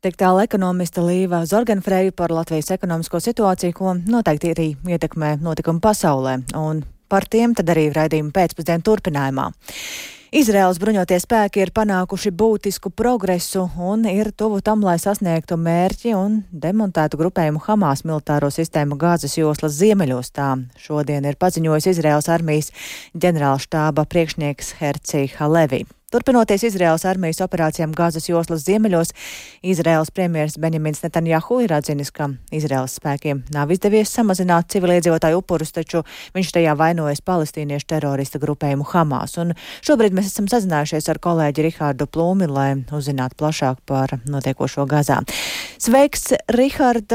Tik 0.00 0.14
tālu 0.16 0.40
ekonomista 0.40 1.02
Līva 1.04 1.42
Zorganfreja 1.44 2.14
par 2.16 2.32
Latvijas 2.32 2.70
ekonomisko 2.72 3.18
situāciju, 3.20 3.74
ko 3.76 3.92
noteikti 4.00 4.54
arī 4.54 4.68
ietekmē 4.88 5.34
notikumi 5.44 5.82
pasaulē. 5.84 6.38
Un 6.56 6.80
par 7.12 7.26
tiem 7.28 7.52
tad 7.52 7.68
arī 7.68 7.90
raidījuma 7.92 8.32
pēcpusdienu 8.32 8.86
turpinājumā. 8.86 9.50
Izraels 10.30 10.78
bruņotie 10.78 11.16
spēki 11.18 11.58
ir 11.58 11.72
panākuši 11.74 12.30
būtisku 12.30 12.92
progresu 12.94 13.64
un 13.82 14.04
ir 14.06 14.30
tuvu 14.30 14.60
tam, 14.62 14.84
lai 14.86 14.94
sasniegtu 15.02 15.58
mērķi 15.58 16.14
un 16.14 16.36
demontētu 16.54 17.18
grupējumu 17.18 17.58
Hamas 17.66 18.04
militāro 18.06 18.52
sistēmu 18.54 18.94
Gāzes 18.94 19.34
joslas 19.34 19.74
ziemeļos. 19.82 20.30
Tā 20.30 20.52
šodien 20.78 21.26
ir 21.26 21.34
paziņojis 21.34 21.90
Izraels 21.96 22.30
armijas 22.30 22.70
ģenerālštāba 23.10 24.06
priekšnieks 24.06 24.76
Hercī 24.78 25.26
Halevi. 25.34 25.88
Turpinoties 26.10 26.64
Izraels 26.66 27.04
armijas 27.06 27.38
operācijām 27.44 27.92
Gāzes 27.94 28.24
joslas 28.26 28.64
ziemeļos, 28.66 29.12
Izraels 29.62 30.08
premjeras 30.10 30.56
Benjamins 30.58 31.04
Netanjahu 31.04 31.60
ir 31.62 31.70
atzinis, 31.76 32.10
ka 32.10 32.26
Izraels 32.50 32.96
spēkiem 32.98 33.44
nav 33.54 33.70
izdevies 33.70 34.10
samazināt 34.18 34.72
civiliedzīvotāju 34.74 35.38
upurus, 35.38 35.70
taču 35.76 36.02
viņš 36.34 36.50
tajā 36.58 36.74
vainojas 36.82 37.22
palestīniešu 37.22 37.86
terorista 37.94 38.42
grupējumu 38.42 38.88
Hamas. 38.90 39.36
Un 39.38 39.54
šobrīd 39.86 40.18
mēs 40.18 40.32
esam 40.32 40.50
sazinājušies 40.50 41.06
ar 41.14 41.22
kolēģi 41.22 41.68
Rihārdu 41.68 42.10
Plūmi, 42.10 42.50
lai 42.50 42.68
uzzinātu 42.90 43.38
plašāk 43.38 43.86
par 43.86 44.18
notiekošo 44.26 44.90
Gazā. 44.90 45.22
Sveiks, 45.78 46.32
Rihard! 46.58 47.14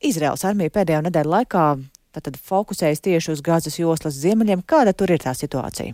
Izraels 0.00 0.48
armija 0.48 0.72
pēdējo 0.80 1.04
nedēļu 1.10 1.36
laikā 1.36 1.70
tad 2.18 2.40
fokusējas 2.40 3.04
tieši 3.04 3.36
uz 3.36 3.44
Gāzes 3.44 3.76
joslas 3.76 4.16
ziemeļiem. 4.16 4.64
Kāda 4.64 4.96
tur 4.96 5.12
ir 5.12 5.20
tā 5.20 5.36
situācija? 5.36 5.92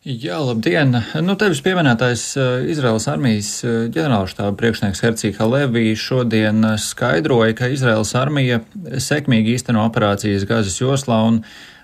Jā, 0.00 0.38
labdien! 0.40 0.94
Nu, 1.20 1.34
tevis 1.36 1.58
pieminētais 1.60 2.22
eh, 2.40 2.68
Izraels 2.72 3.04
armijas 3.12 3.50
eh, 3.68 3.74
ģenerālštāba 3.92 4.54
priekšnieks 4.56 5.02
Hercīha 5.04 5.44
Levī 5.44 5.90
šodien 5.92 6.64
eh, 6.64 6.78
skaidroja, 6.80 7.52
ka 7.58 7.68
Izraels 7.68 8.14
armija 8.16 8.62
sekmīgi 8.96 9.58
īsteno 9.58 9.82
operācijas 9.84 10.46
Gazas 10.48 10.78
joslā 10.80 11.18
un 11.28 11.42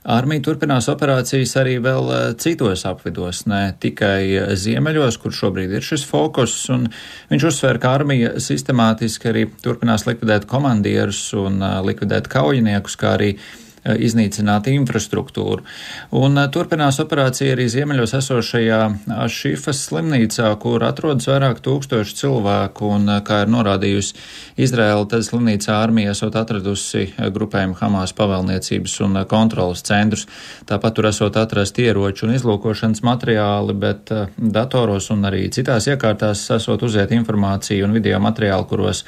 armija 0.08 0.46
turpinās 0.46 0.88
operācijas 0.88 1.52
arī 1.60 1.76
vēl 1.84 2.08
citos 2.40 2.86
apvidos, 2.88 3.42
ne 3.52 3.74
tikai 3.84 4.56
ziemeļos, 4.64 5.20
kur 5.20 5.36
šobrīd 5.36 5.76
ir 5.76 5.84
šis 5.84 6.08
fokus, 6.08 6.56
un 6.72 6.88
viņš 7.28 7.46
uzsver, 7.50 7.82
ka 7.84 7.92
armija 7.98 8.38
sistemātiski 8.40 9.28
arī 9.34 9.44
turpinās 9.60 10.08
likvidēt 10.08 10.48
komandierus 10.48 11.20
un 11.36 11.60
likvidēt 11.84 12.32
kaujiniekus, 12.32 12.96
kā 12.96 13.12
arī 13.18 13.34
Eh, 13.36 13.65
iznīcināt 13.94 14.68
infrastruktūru. 14.72 15.64
Un 16.18 16.40
eh, 16.40 16.48
turpinās 16.52 16.98
operācija 17.02 17.54
arī 17.54 17.68
ziemeļos 17.72 18.16
esošajā 18.18 18.80
Šifas 19.32 19.82
slimnīcā, 19.88 20.50
kur 20.62 20.84
atrodas 20.86 21.28
vairāk 21.30 21.62
tūkstoši 21.64 22.18
cilvēku, 22.22 22.90
un, 22.96 23.08
eh, 23.08 23.22
kā 23.26 23.42
ir 23.44 23.52
norādījusi 23.54 24.16
Izraela, 24.66 25.06
tad 25.10 25.26
slimnīcā 25.26 25.76
armija 25.76 26.14
esot 26.16 26.36
atradusi 26.38 27.08
grupējumu 27.16 27.78
Hamas 27.80 28.14
pavēlniecības 28.16 28.98
un 29.06 29.22
kontrolas 29.28 29.84
centrus. 29.86 30.26
Tāpat 30.66 30.96
tur 30.96 31.10
esot 31.12 31.36
atrast 31.36 31.78
ieroču 31.78 32.26
un 32.26 32.36
izlūkošanas 32.36 33.02
materiāli, 33.06 33.76
bet 33.78 34.12
datoros 34.36 35.10
un 35.14 35.28
arī 35.28 35.46
citās 35.52 35.88
iekārtās 35.90 36.48
esot 36.56 36.82
uziet 36.82 37.12
informāciju 37.16 37.84
un 37.84 37.96
video 37.96 38.20
materiāli, 38.22 38.68
kuros 38.68 39.04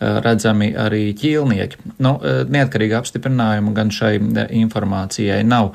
redzami 0.00 0.70
arī 0.78 1.12
ķīlnieki. 1.16 1.94
Nu, 2.00 2.14
neatkarīgi 2.50 2.96
apstiprinājumu 2.98 3.74
gan 3.76 3.92
šai 3.94 4.14
informācijai 4.62 5.42
nav. 5.44 5.72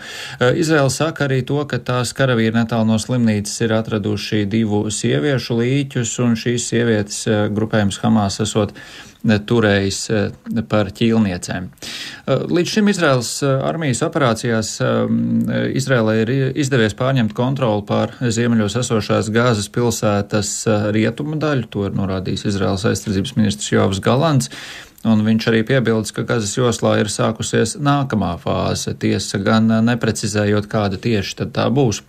Izraela 0.58 0.90
saka 0.94 1.28
arī 1.28 1.42
to, 1.48 1.62
ka 1.70 1.78
tās 1.78 2.14
karavīri 2.18 2.56
netālu 2.58 2.90
no 2.90 3.00
slimnīcas 3.02 3.62
ir 3.66 3.76
atraduši 3.78 4.46
divu 4.50 4.86
sieviešu 4.90 5.60
līķus, 5.62 6.16
un 6.26 6.38
šīs 6.40 6.70
sievietes 6.72 7.26
grupējums 7.56 8.02
Hamas 8.04 8.42
esot 8.44 8.74
turējis 9.26 10.00
par 10.70 10.92
ķīlniecēm. 10.96 11.70
Līdz 12.52 12.74
šim 12.76 12.90
Izraels 12.92 13.32
armijas 13.46 14.04
operācijās 14.06 14.76
Izraēlai 15.82 16.18
ir 16.24 16.34
izdevies 16.64 16.98
pārņemt 16.98 17.36
kontroli 17.38 17.86
pār 17.90 18.16
ziemeļos 18.22 18.80
esošās 18.82 19.32
gāzes 19.36 19.70
pilsētas 19.74 20.56
rietumu 20.96 21.40
daļu, 21.42 21.70
to 21.74 21.88
ir 21.90 21.98
norādījis 21.98 22.48
Izraels 22.54 22.86
aizsardzības 22.90 23.36
ministrs 23.40 23.72
Jovs 23.74 24.04
Galants. 24.04 24.52
Un 25.06 25.22
viņš 25.26 25.48
arī 25.52 25.62
piebildes, 25.68 26.14
ka 26.16 26.24
Gazas 26.26 26.56
joslā 26.58 26.96
ir 27.02 27.12
sākusies 27.14 27.76
nākamā 27.78 28.32
fāze, 28.42 28.96
tiesa 28.98 29.38
gan 29.44 29.70
neprecizējot, 29.86 30.66
kāda 30.72 30.98
tieši 31.02 31.38
tad 31.44 31.54
tā 31.54 31.68
būs. 31.74 32.02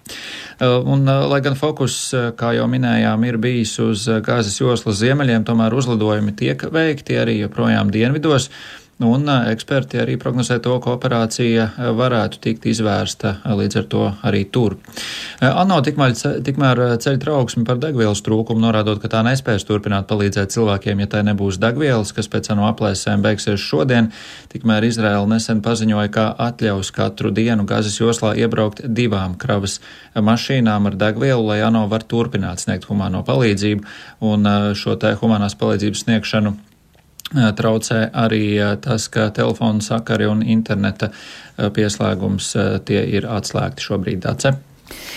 Un, 0.65 1.05
lai 1.05 1.43
gan 1.45 1.59
fokus, 1.61 1.99
kā 2.41 2.55
jau 2.57 2.65
minējām, 2.73 3.29
ir 3.29 3.37
bijis 3.43 3.77
uz 3.85 4.07
Gazas 4.25 4.57
joslas 4.63 5.03
ziemeļiem, 5.03 5.45
tomēr 5.45 5.77
uzlidojumi 5.77 6.33
tiek 6.41 6.65
veikti 6.73 7.21
arī 7.21 7.37
joprojām 7.43 7.93
dienvidos. 7.93 8.49
Un 9.05 9.29
eksperti 9.29 9.99
arī 10.01 10.15
prognozē 10.17 10.57
to, 10.65 10.79
ka 10.81 10.95
operācija 10.97 11.67
varētu 11.97 12.41
tikt 12.41 12.65
izvērsta 12.71 13.35
līdz 13.45 13.79
ar 13.81 13.87
to 13.93 14.05
arī 14.25 14.45
tur. 14.49 14.79
ANO 15.45 15.83
tikmēr, 15.85 16.15
tikmēr 16.47 16.81
ceļ 17.05 17.19
trauksmi 17.21 17.67
par 17.69 17.81
degvielas 17.83 18.23
trūkumu, 18.25 18.63
norādot, 18.63 19.03
ka 19.03 19.11
tā 19.13 19.21
nespēs 19.27 19.67
turpināt 19.69 20.09
palīdzēt 20.09 20.55
cilvēkiem, 20.55 21.03
ja 21.05 21.11
tai 21.13 21.23
nebūs 21.29 21.61
degvielas, 21.61 22.15
kas 22.17 22.31
pēc 22.33 22.49
ANO 22.55 22.71
aplēsēm 22.71 23.25
beigsies 23.25 23.61
šodien. 23.61 24.09
Tikmēr 24.53 24.89
Izraela 24.89 25.29
nesen 25.29 25.61
paziņoja, 25.65 26.13
ka 26.15 26.29
atļaus 26.47 26.93
katru 26.97 27.35
dienu 27.37 27.67
Gazas 27.69 27.99
joslā 28.01 28.33
iebraukt 28.41 28.81
divām 28.87 29.37
kravas 29.37 29.81
mašīnām 30.17 30.89
ar 30.89 30.97
degvielu, 30.97 31.45
lai 31.51 31.61
ANO 31.67 31.85
var 31.93 32.07
turpināt 32.09 32.65
sniegt 32.65 32.89
humāno 32.89 33.21
palīdzību 33.27 33.85
un 34.25 34.49
šo 34.73 34.97
te 34.97 35.13
humanās 35.21 35.59
palīdzības 35.61 36.07
sniegšanu 36.07 36.57
traucē 37.33 38.07
arī 38.15 38.45
tas, 38.85 39.09
ka 39.09 39.31
telefonu 39.35 39.83
sakari 39.83 40.29
un 40.31 40.43
interneta 40.43 41.11
pieslēgums 41.57 42.53
tie 42.87 43.03
ir 43.17 43.27
atslēgti 43.27 43.89
šobrīd. 43.89 44.23
Dace. 44.27 44.55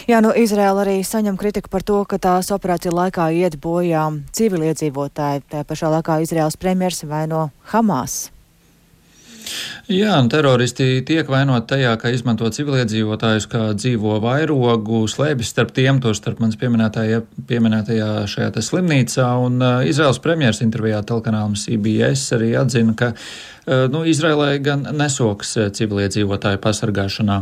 Jā, 0.10 0.18
nu 0.26 0.32
Izraela 0.34 0.82
arī 0.82 1.00
saņem 1.06 1.38
kritiku 1.38 1.70
par 1.70 1.86
to, 1.86 2.02
ka 2.10 2.18
tās 2.18 2.50
operācija 2.56 2.94
laikā 2.96 3.30
iet 3.38 3.60
bojā 3.62 4.08
civiliedzīvotāji. 4.34 5.46
Tā 5.52 5.64
pašā 5.68 5.92
laikā 5.94 6.22
Izraels 6.26 6.58
premjers 6.58 7.04
vaino 7.06 7.50
Hamas. 7.74 8.32
Jā, 9.90 10.14
un 10.22 10.30
teroristi 10.32 11.02
tiek 11.06 11.28
vainot 11.30 11.68
tajā, 11.70 11.92
ka 12.02 12.12
izmanto 12.14 12.48
civiliedzīvotājus 12.54 13.48
kā 13.52 13.62
dzīvo 13.76 14.20
vairogu, 14.24 15.04
slēpjas 15.12 15.54
starp 15.54 15.74
tiem, 15.76 16.02
to 16.04 16.14
starp 16.18 16.42
manas 16.44 16.60
pieminētajā, 16.60 18.10
šajā 18.30 18.50
te 18.56 18.64
slimnīcā, 18.66 19.28
un 19.44 19.60
uh, 19.62 19.84
Izraels 19.90 20.22
premjers 20.24 20.64
intervijā 20.66 21.04
telkanālam 21.06 21.58
CBS 21.60 22.26
arī 22.38 22.54
atzina, 22.60 22.96
ka 22.98 23.14
uh, 23.14 23.86
nu, 23.92 24.06
Izraelai 24.08 24.58
gan 24.64 24.88
nesoks 24.96 25.58
civiliedzīvotāju 25.78 26.62
pasargāšanā. 26.64 27.42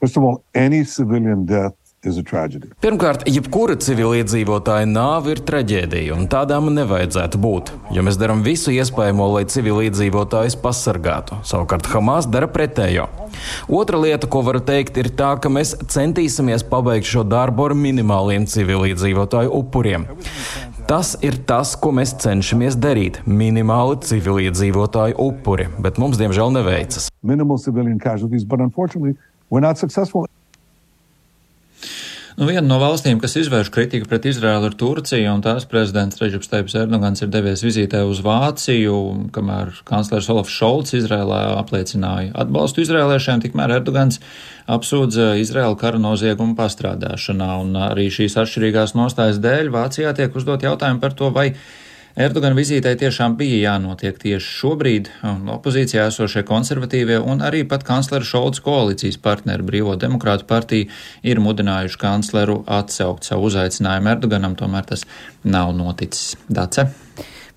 First 0.00 0.16
of 0.16 0.24
all, 0.24 0.42
any 0.54 0.84
civilian 0.84 1.44
death 1.46 1.79
Pirmkārt, 2.00 3.26
jebkura 3.28 3.74
civiliedzīvotāja 3.76 4.86
nāve 4.88 5.34
ir 5.34 5.42
traģēdija, 5.44 6.14
un 6.16 6.30
tādām 6.32 6.70
nevajadzētu 6.72 7.40
būt, 7.42 7.72
jo 7.92 8.04
mēs 8.06 8.16
darām 8.16 8.40
visu 8.40 8.72
iespējamo, 8.72 9.26
lai 9.34 9.42
civiliedzīvotājus 9.52 10.56
pasargātu. 10.62 11.42
Savukārt 11.44 11.90
Hamas 11.92 12.24
dara 12.24 12.48
pretējo. 12.48 13.04
Otra 13.68 14.00
lieta, 14.00 14.30
ko 14.32 14.40
varu 14.48 14.64
teikt, 14.64 14.96
ir 14.96 15.12
tā, 15.12 15.34
ka 15.36 15.52
mēs 15.52 15.74
centīsimies 15.92 16.64
pabeigt 16.72 17.10
šo 17.10 17.26
darbu 17.28 17.68
ar 17.68 17.76
minimāliem 17.76 18.48
civiliedzīvotāju 18.48 19.52
upuriem. 19.60 20.08
Tas 20.88 21.12
ir 21.20 21.36
tas, 21.44 21.76
ko 21.76 21.92
mēs 21.92 22.16
cenšamies 22.24 22.80
darīt- 22.80 23.20
minimāli 23.44 24.00
civiliedzīvotāju 24.08 25.20
upuri, 25.20 25.68
bet 25.78 26.00
mums 26.00 26.16
diemžēl 26.16 26.56
neveicas. 26.56 27.12
Minimal 27.22 27.58
civilian 27.58 27.98
casualties, 28.00 28.44
but 28.44 28.60
unfortunately, 28.60 29.18
we're 29.50 29.60
not 29.60 29.76
successful. 29.76 30.24
Nu, 32.40 32.46
viena 32.48 32.62
no 32.64 32.78
valstīm, 32.80 33.18
kas 33.20 33.34
izvērš 33.36 33.68
kritiku 33.68 34.06
pret 34.08 34.24
Izraēlu, 34.30 34.70
ir 34.70 34.74
Turcija, 34.80 35.34
un 35.36 35.42
tās 35.44 35.66
prezidents 35.68 36.16
Reģips 36.22 36.48
Teips 36.48 36.76
Erdogans 36.80 37.20
ir 37.20 37.28
devies 37.28 37.60
vizītē 37.60 38.00
uz 38.08 38.22
Vāciju, 38.24 38.94
kamēr 39.34 39.74
kanclers 39.84 40.30
Olafs 40.32 40.54
Šolts 40.56 40.96
Izrēlā 40.96 41.42
apliecināja 41.58 42.32
atbalstu 42.40 42.80
izrēliešiem, 42.86 43.42
tikmēr 43.44 43.74
Erdogans 43.76 44.22
apsūdza 44.72 45.34
Izraēlu 45.42 45.76
kara 45.82 46.00
noziegumu 46.00 46.56
pastrādāšanā, 46.56 47.50
un 47.60 47.76
arī 47.90 48.08
šīs 48.08 48.38
atšķirīgās 48.40 48.96
nostājas 48.96 49.42
dēļ 49.44 49.68
Vācijā 49.76 50.16
tiek 50.16 50.40
uzdot 50.40 50.64
jautājumu 50.64 51.04
par 51.04 51.18
to, 51.20 51.28
vai 51.36 51.50
Erdogana 52.18 52.58
vizītei 52.58 52.96
tiešām 52.98 53.36
bija 53.38 53.58
jānotiek 53.70 54.16
tieši 54.18 54.54
šobrīd, 54.56 55.10
un 55.30 55.50
opozīcijā 55.54 56.08
esošie 56.10 56.42
konservatīvie 56.48 57.20
un 57.22 57.44
arī 57.46 57.62
pat 57.70 57.84
kanclera 57.86 58.26
Šolts 58.26 58.62
koalīcijas 58.64 59.20
partneri 59.22 59.66
Brīvo 59.66 59.94
demokrātu 60.00 60.48
partija 60.50 60.90
ir 61.22 61.42
mudinājuši 61.44 62.00
kancleru 62.02 62.64
atsaukt 62.66 63.28
savu 63.30 63.46
uzaicinājumu 63.50 64.10
Erdoganam, 64.16 64.58
tomēr 64.58 64.90
tas 64.90 65.06
nav 65.44 65.70
noticis. 65.76 66.34
Dace. 66.50 66.88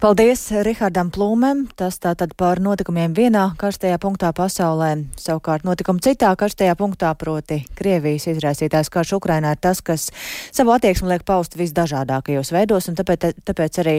Paldies 0.03 0.49
Rihardam 0.67 1.07
Plūmēm. 1.15 1.61
Tas 1.79 1.95
tātad 2.03 2.33
par 2.35 2.59
notikumiem 2.59 3.13
vienā 3.15 3.45
karstajā 3.55 3.95
punktā 4.03 4.33
pasaulē. 4.35 4.89
Savukārt 5.15 5.63
notikumi 5.63 6.03
citā 6.03 6.33
karstajā 6.35 6.73
punktā, 6.75 7.13
proti 7.15 7.61
Krievijas 7.79 8.25
izraisītājs 8.33 8.91
karš 8.91 9.13
Ukrainā 9.15 9.53
ir 9.55 9.61
tas, 9.63 9.79
kas 9.79 10.09
savu 10.51 10.73
attieksmi 10.75 11.07
liek 11.07 11.23
paust 11.23 11.55
visdažādākajos 11.55 12.51
veidos, 12.51 12.89
un 12.91 12.97
tāpēc, 12.99 13.29
tāpēc 13.47 13.79
arī 13.85 13.93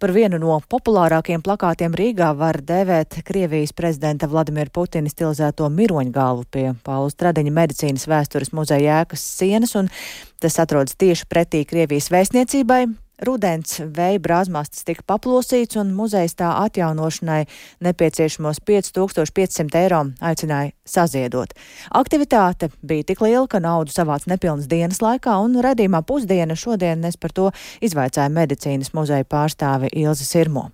par 0.00 0.14
vienu 0.16 0.40
no 0.40 0.56
populārākiem 0.64 1.44
plakātiem 1.44 1.92
Rīgā 1.92 2.30
var 2.40 2.62
dēvēt 2.64 3.20
Krievijas 3.28 3.76
prezidenta 3.76 4.30
Vladimira 4.32 4.72
Putina 4.72 5.12
stilizēto 5.12 5.68
miroņgalvu 5.76 6.48
pie 6.56 6.66
Paulus 6.88 7.20
Tradiņa 7.20 7.52
medicīnas 7.60 8.08
vēstures 8.08 8.56
muzeja 8.56 9.02
ēkas 9.04 9.28
sienas, 9.36 9.76
un 9.76 9.92
tas 10.40 10.56
atrodas 10.64 10.96
tieši 10.96 11.28
pretī 11.28 11.66
Krievijas 11.68 12.08
vēstniecībai. 12.16 12.86
Rudens 13.26 13.76
vēja 13.84 14.20
brāzmastas 14.22 14.86
tika 14.88 15.04
paplosīts 15.12 15.76
un 15.80 15.92
muzejs 15.96 16.38
tā 16.40 16.54
atjaunošanai 16.62 17.42
nepieciešamos 17.84 18.62
5500 18.64 19.80
eiro 19.82 20.00
aicināja 20.24 20.72
saziedot. 20.88 21.52
Aktivitāte 22.00 22.70
bija 22.80 23.10
tik 23.12 23.20
liela, 23.26 23.46
ka 23.50 23.60
naudu 23.60 23.92
savāc 23.92 24.24
nepilnas 24.30 24.70
dienas 24.72 25.04
laikā 25.04 25.36
un 25.44 25.60
redzīmā 25.60 26.00
pusdiena 26.08 26.56
šodien 26.56 27.04
es 27.04 27.20
par 27.20 27.36
to 27.36 27.50
izvaicāju 27.84 28.36
medicīnas 28.40 28.94
muzeja 28.96 29.28
pārstāvi 29.28 29.92
Ilzi 30.00 30.24
Sirmo. 30.24 30.70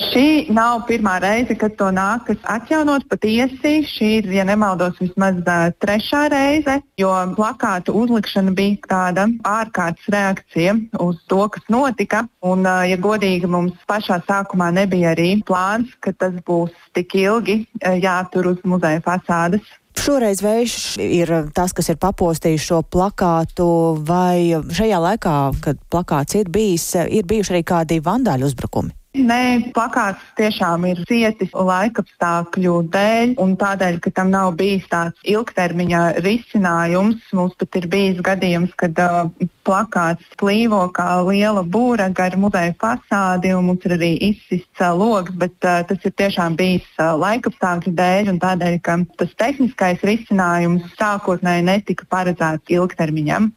Šī 0.00 0.48
nav 0.48 0.86
pirmā 0.88 1.18
reize, 1.20 1.52
kad 1.60 1.74
to 1.76 1.90
nākas 1.92 2.38
atjaunot 2.48 3.04
patiesi. 3.10 3.82
Šī 3.84 4.06
ir, 4.20 4.28
ja 4.32 4.46
nemaldos, 4.48 4.96
vismaz 4.96 5.36
uh, 5.44 5.66
trešā 5.76 6.22
reize, 6.32 6.78
jo 6.96 7.10
plakātu 7.36 7.92
uzlikšana 8.00 8.54
bija 8.56 8.78
tāda 8.88 9.26
ārkārtas 9.44 10.06
reakcija 10.14 10.78
uz 11.04 11.18
to, 11.28 11.42
kas 11.52 11.66
notika. 11.68 12.22
Un, 12.40 12.64
uh, 12.64 12.86
ja 12.88 12.96
godīgi, 12.96 13.50
mums 13.50 13.76
pašā 13.90 14.22
sākumā 14.24 14.70
nebija 14.78 15.12
arī 15.12 15.34
plāns, 15.44 15.92
ka 16.00 16.14
tas 16.16 16.38
būs 16.48 16.72
tik 16.96 17.18
ilgi 17.20 17.58
uh, 17.60 17.92
jātur 18.00 18.54
uz 18.54 18.64
muzeja 18.64 19.02
fasādes. 19.04 19.68
Šoreiz 20.00 20.40
vējš 20.40 20.76
ir 21.04 21.32
tas, 21.52 21.74
kas 21.76 21.90
ir 21.92 21.98
papostījis 22.00 22.70
šo 22.70 22.78
plakātu, 22.88 23.68
vai 24.08 24.56
šajā 24.72 25.02
laikā, 25.04 25.36
kad 25.60 25.84
plakāts 25.92 26.40
ir 26.40 26.48
bijis, 26.48 26.88
ir 27.04 27.28
bijuši 27.28 27.54
arī 27.58 27.62
kādi 27.68 28.00
vandāļu 28.06 28.48
uzbrukumi? 28.48 28.96
Nē, 29.10 29.72
plakāts 29.74 30.22
tiešām 30.38 30.84
ir 30.86 31.00
cietis 31.08 31.50
laikapstākļu 31.50 32.74
dēļ, 32.94 33.32
un 33.42 33.56
tādēļ, 33.58 33.98
ka 34.04 34.12
tam 34.14 34.30
nav 34.30 34.52
bijis 34.54 34.86
tāds 34.86 35.18
ilgtermiņa 35.26 36.02
risinājums. 36.22 37.24
Mums 37.34 37.58
pat 37.58 37.80
ir 37.80 37.88
bijis 37.90 38.22
gadījums, 38.22 38.70
kad 38.78 38.94
uh, 39.02 39.26
plakāts 39.66 40.30
plīvo 40.38 40.84
kā 40.94 41.08
liela 41.26 41.66
būra 41.66 42.06
gar 42.14 42.38
muzeja 42.38 42.70
fasādi, 42.78 43.50
un 43.50 43.72
mums 43.72 43.90
ir 43.90 43.98
arī 43.98 44.14
izsists 44.30 44.78
uh, 44.78 44.94
logs, 44.94 45.34
bet 45.34 45.58
uh, 45.66 45.82
tas 45.90 46.06
ir 46.06 46.14
tiešām 46.14 46.54
bijis 46.54 46.86
uh, 47.02 47.10
laikapstākļu 47.18 47.96
dēļ, 47.98 48.30
un 48.30 48.38
tādēļ, 48.46 48.78
ka 48.78 49.00
tas 49.18 49.34
tehniskais 49.42 50.06
risinājums 50.06 50.86
sākotnēji 50.94 51.66
netika 51.66 52.06
paredzēts 52.14 52.78
ilgtermiņam. 52.78 53.50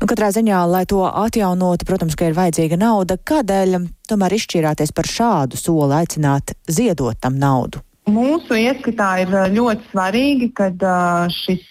Nu, 0.00 0.08
katrā 0.10 0.30
ziņā, 0.34 0.60
lai 0.68 0.84
to 0.90 1.04
atjaunotu, 1.06 1.86
protams, 1.88 2.16
ka 2.18 2.28
ir 2.28 2.36
vajadzīga 2.36 2.78
nauda. 2.80 3.16
Kādēļ 3.16 3.78
tomēr 4.10 4.36
izšķirāties 4.36 4.92
par 4.96 5.08
šādu 5.08 5.60
soli 5.60 5.96
aicināt 6.02 6.54
ziedot 6.68 7.18
tam 7.20 7.38
naudu? 7.40 7.80
Mūsu 8.10 8.58
ieskatā 8.60 9.14
ir 9.22 9.32
ļoti 9.54 9.88
svarīgi, 9.92 10.50
ka 10.56 10.68
šis 11.32 11.70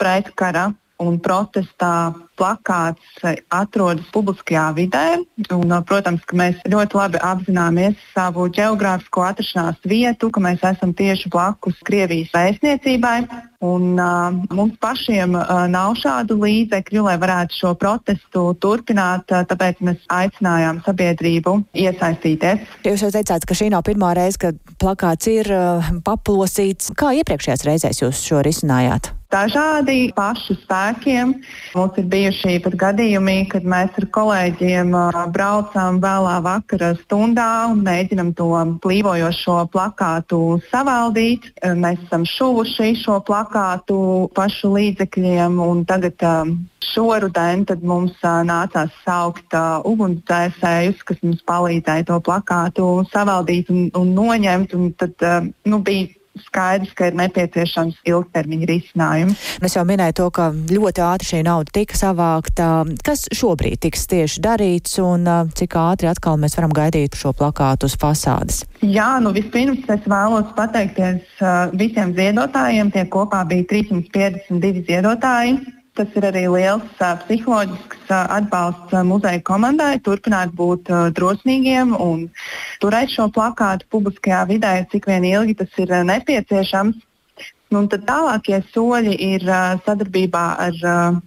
pretkara 0.00 0.68
un 1.00 1.16
protestā 1.24 2.12
plakāts 2.40 3.24
atrodas 3.52 4.08
publiskajā 4.14 4.66
vidē. 4.78 5.04
Un, 5.52 5.74
protams, 5.86 6.24
ka 6.28 6.38
mēs 6.40 6.58
ļoti 6.70 6.98
labi 6.98 7.20
apzināmies 7.24 8.00
savu 8.14 8.48
geogrāfisko 8.54 9.26
atrašanās 9.28 9.80
vietu, 9.84 10.32
ka 10.32 10.42
mēs 10.42 10.64
esam 10.72 10.94
tieši 10.96 11.30
blakus 11.32 11.78
Krievijas 11.86 12.32
vēstniecībai. 12.34 13.18
Un, 13.60 13.98
uh, 14.00 14.32
mums 14.56 14.78
pašiem 14.80 15.34
uh, 15.36 15.50
nav 15.68 15.92
šādu 16.00 16.38
līdzekļu, 16.40 17.02
lai 17.04 17.18
varētu 17.20 17.58
šo 17.58 17.74
protestu 17.76 18.46
turpināt, 18.56 19.28
uh, 19.28 19.44
tāpēc 19.44 19.82
mēs 19.84 20.00
aicinājām 20.16 20.80
sabiedrību 20.86 21.58
iesaistīties. 21.84 22.64
Jūs 22.88 23.04
jau 23.04 23.12
teicāt, 23.12 23.44
ka 23.44 23.58
šī 23.60 23.68
nav 23.76 23.84
pirmā 23.84 24.14
reize, 24.16 24.40
kad 24.48 24.64
plakāts 24.80 25.28
ir 25.28 25.52
uh, 25.52 25.92
paplosīts. 26.08 26.94
Kā 26.96 27.12
iepriekšējās 27.20 27.68
reizēs 27.68 28.04
jūs 28.06 28.24
šo 28.24 28.40
risinājāt? 28.48 29.12
Dažādi 29.30 30.10
pašu 30.16 30.56
spēkiem. 30.64 31.34
Mums 31.76 31.98
ir 32.00 32.08
bijuši 32.10 32.58
pat 32.64 32.76
gadījumi, 32.82 33.36
kad 33.52 33.66
mēs 33.66 33.96
ar 34.00 34.06
kolēģiem 34.16 34.92
braucām 35.34 36.00
vēlā 36.02 36.36
vakara 36.44 36.92
stundā 37.04 37.50
un 37.70 37.84
mēģinam 37.86 38.34
to 38.38 38.50
plīvojošo 38.82 39.60
plakātu 39.72 40.40
savaldīt. 40.70 41.50
Mēs 41.62 42.02
esam 42.08 42.26
šuvuši 42.28 42.92
šo 43.04 43.20
plakātu 43.26 44.00
pašu 44.36 44.74
līdzekļiem 44.76 45.58
un 45.62 45.84
tagad 45.88 46.20
šoruden 46.90 47.66
mums 47.86 48.16
nācās 48.22 48.94
saukt 49.04 49.54
ugunsdzēsējus, 49.86 51.04
kas 51.06 51.20
mums 51.22 51.42
palīdzēja 51.46 52.08
to 52.10 52.18
plakātu 52.24 52.88
savaldīt 53.12 53.70
un, 53.70 53.90
un 53.96 54.14
noņemt. 54.16 54.74
Un 54.74 54.90
tad, 54.98 55.14
nu, 55.68 55.82
bija 55.86 56.08
skaidrs, 56.46 56.92
ka 56.96 57.10
ir 57.10 57.18
nepieciešams 57.20 58.00
ilgtermiņa 58.08 58.68
risinājums. 58.70 59.46
Es 59.64 59.76
jau 59.76 59.84
minēju 59.88 60.16
to, 60.20 60.28
ka 60.34 60.50
ļoti 60.52 61.04
ātri 61.06 61.30
šī 61.32 61.42
nauda 61.46 61.74
tika 61.74 61.98
savākta. 61.98 62.68
Kas 63.06 63.26
šobrīd 63.36 63.80
tiks 63.86 64.06
tieši 64.10 64.44
darīts 64.44 64.98
un 65.04 65.28
cik 65.56 65.76
ātri 65.80 66.10
atkal 66.10 66.38
mēs 66.40 66.56
varam 66.58 66.74
gaidīt 66.76 67.18
šo 67.18 67.34
plakātu 67.36 67.90
uz 67.90 67.96
fasādes? 68.00 68.62
Jā, 68.84 69.12
nu 69.22 69.34
vispirms 69.36 69.84
es 69.92 70.06
vēlos 70.08 70.54
pateikties 70.56 71.42
visiem 71.76 72.14
ziedotājiem. 72.16 72.92
Tie 72.94 73.04
kopā 73.12 73.44
bija 73.48 73.68
352 73.74 74.86
ziedotāji. 74.88 75.60
Tas 75.98 76.12
ir 76.14 76.24
arī 76.28 76.44
liels 76.46 77.00
uh, 77.02 77.16
psiholoģisks 77.24 78.10
uh, 78.12 78.20
atbalsts 78.36 78.92
uh, 78.94 79.02
muzeja 79.06 79.40
komandai, 79.42 79.96
turpināt 80.06 80.52
būt 80.54 80.90
uh, 80.92 81.08
drosmīgiem 81.16 81.96
un 81.98 82.28
turēt 82.82 83.10
šo 83.10 83.26
plakātu 83.34 83.88
publiskajā 83.90 84.44
vidē, 84.52 84.74
cik 84.92 85.08
vien 85.10 85.26
ilgi 85.26 85.56
tas 85.58 85.80
ir 85.82 85.90
uh, 85.90 86.04
nepieciešams. 86.06 87.00
Nu, 87.74 87.82
tālākie 87.90 88.60
soļi 88.70 89.16
ir 89.34 89.48
uh, 89.48 89.80
sadarbībā 89.86 90.44
ar 90.62 90.78
uh, 90.86 91.18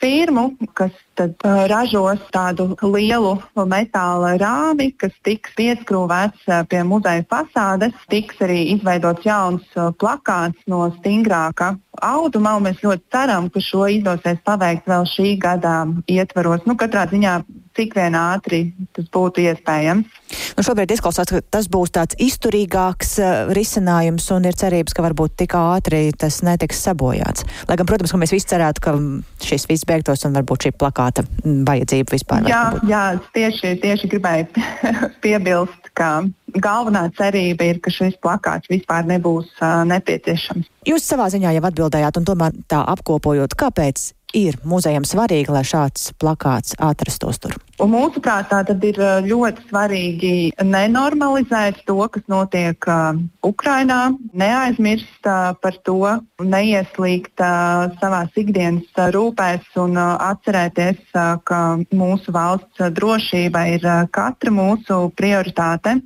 firmu, 0.00 0.50
kas 0.76 0.92
tad, 1.16 1.34
uh, 1.44 1.64
ražos 1.72 2.20
tādu 2.32 2.74
lielu 2.82 3.34
metāla 3.68 4.34
rāmi, 4.40 4.90
kas 5.00 5.16
tiks 5.24 5.56
pieskrūvēts 5.56 6.44
uh, 6.48 6.60
pie 6.68 6.84
muzeja 6.84 7.24
fasādes. 7.30 7.96
Tiks 8.12 8.44
arī 8.44 8.60
izveidots 8.76 9.24
jauns 9.24 9.64
uh, 9.76 9.92
plakāts 9.96 10.60
no 10.68 10.86
stingrāka 10.98 11.74
auduma. 12.02 12.56
Mēs 12.62 12.82
ļoti 12.84 13.04
ceram, 13.12 13.50
ka 13.52 13.62
šo 13.62 13.86
izdosies 13.92 14.40
paveikt 14.46 14.88
vēl 14.90 15.06
šī 15.10 15.36
gada 15.42 15.84
ietvaros. 16.10 16.64
Nu, 16.68 16.78
katrā 16.80 17.06
ziņā 17.10 17.38
cik 17.76 17.94
vien 17.98 18.14
ātri 18.18 18.60
tas 18.94 19.06
būtu 19.12 19.42
iespējams. 19.44 20.20
Nu, 20.54 20.64
šobrīd 20.66 20.94
izklausās, 20.94 21.30
ka 21.30 21.40
tas 21.56 21.68
būs 21.70 21.92
tāds 21.94 22.18
izturīgāks 22.22 23.16
uh, 23.22 23.32
risinājums 23.56 24.26
un 24.34 24.46
ir 24.48 24.56
cerības, 24.58 24.94
ka 24.94 25.04
varbūt 25.04 25.36
tik 25.42 25.56
ātri 25.58 26.06
tas 26.18 26.40
netiks 26.46 26.82
sabojāts. 26.86 27.46
Lai 27.68 27.78
gan, 27.80 27.88
protams, 27.88 28.14
ka 28.14 28.20
mēs 28.22 28.34
visi 28.34 28.50
cerētu, 28.52 28.84
ka 28.84 28.96
šis 29.44 29.66
viss 29.70 29.88
beigtos 29.88 30.24
un 30.28 30.38
varbūt 30.38 30.68
šī 30.68 30.74
plakāta 30.78 31.26
vajadzība 31.44 32.14
vispār. 32.14 32.48
Jā, 32.50 32.64
jā 32.88 33.04
tieši, 33.36 33.76
tieši 33.82 34.10
gribēju 34.14 34.64
piebilst, 35.24 35.92
ka 35.98 36.10
galvenā 36.54 37.08
cerība 37.18 37.70
ir, 37.72 37.80
ka 37.82 37.92
šis 37.94 38.18
plakāts 38.22 38.70
vispār 38.70 39.06
nebūs 39.10 39.50
uh, 39.60 39.82
nepieciešams. 39.90 40.70
Jūs 40.88 41.06
savā 41.08 41.30
ziņā 41.32 41.54
jau 41.56 41.64
atbildējāt, 41.70 42.20
un 42.20 42.28
tomēr 42.28 42.60
tā 42.70 42.82
apkopojot, 42.94 43.56
kāpēc 43.58 44.10
ir 44.34 44.58
muzejam 44.66 45.06
svarīgi, 45.06 45.52
lai 45.54 45.62
šāds 45.66 46.10
plakāts 46.20 46.74
atrastos 46.82 47.38
tur? 47.42 47.54
Un 47.82 47.90
mūsuprāt, 47.94 48.50
tā 48.50 48.62
ir 48.86 48.98
ļoti 49.26 49.64
svarīgi 49.70 50.34
nenormalizēt 50.62 51.82
to, 51.88 51.96
kas 52.12 52.26
notiek 52.30 52.86
uh, 52.90 53.18
Ukrainā, 53.46 54.14
neaizmirst 54.34 55.26
uh, 55.26 55.54
par 55.58 55.78
to, 55.86 55.98
neieslīgt 56.42 57.42
uh, 57.42 57.90
savās 58.02 58.34
ikdienas 58.38 58.86
uh, 58.98 59.10
rūpēs 59.14 59.74
un 59.82 59.98
uh, 59.98 60.14
atcerēties, 60.30 61.02
uh, 61.14 61.36
ka 61.46 61.60
mūsu 61.94 62.34
valsts 62.34 62.90
drošība 62.94 63.66
ir 63.74 63.86
uh, 63.86 64.04
katra 64.14 64.54
mūsu 64.54 65.08
prioritāte. 65.18 65.98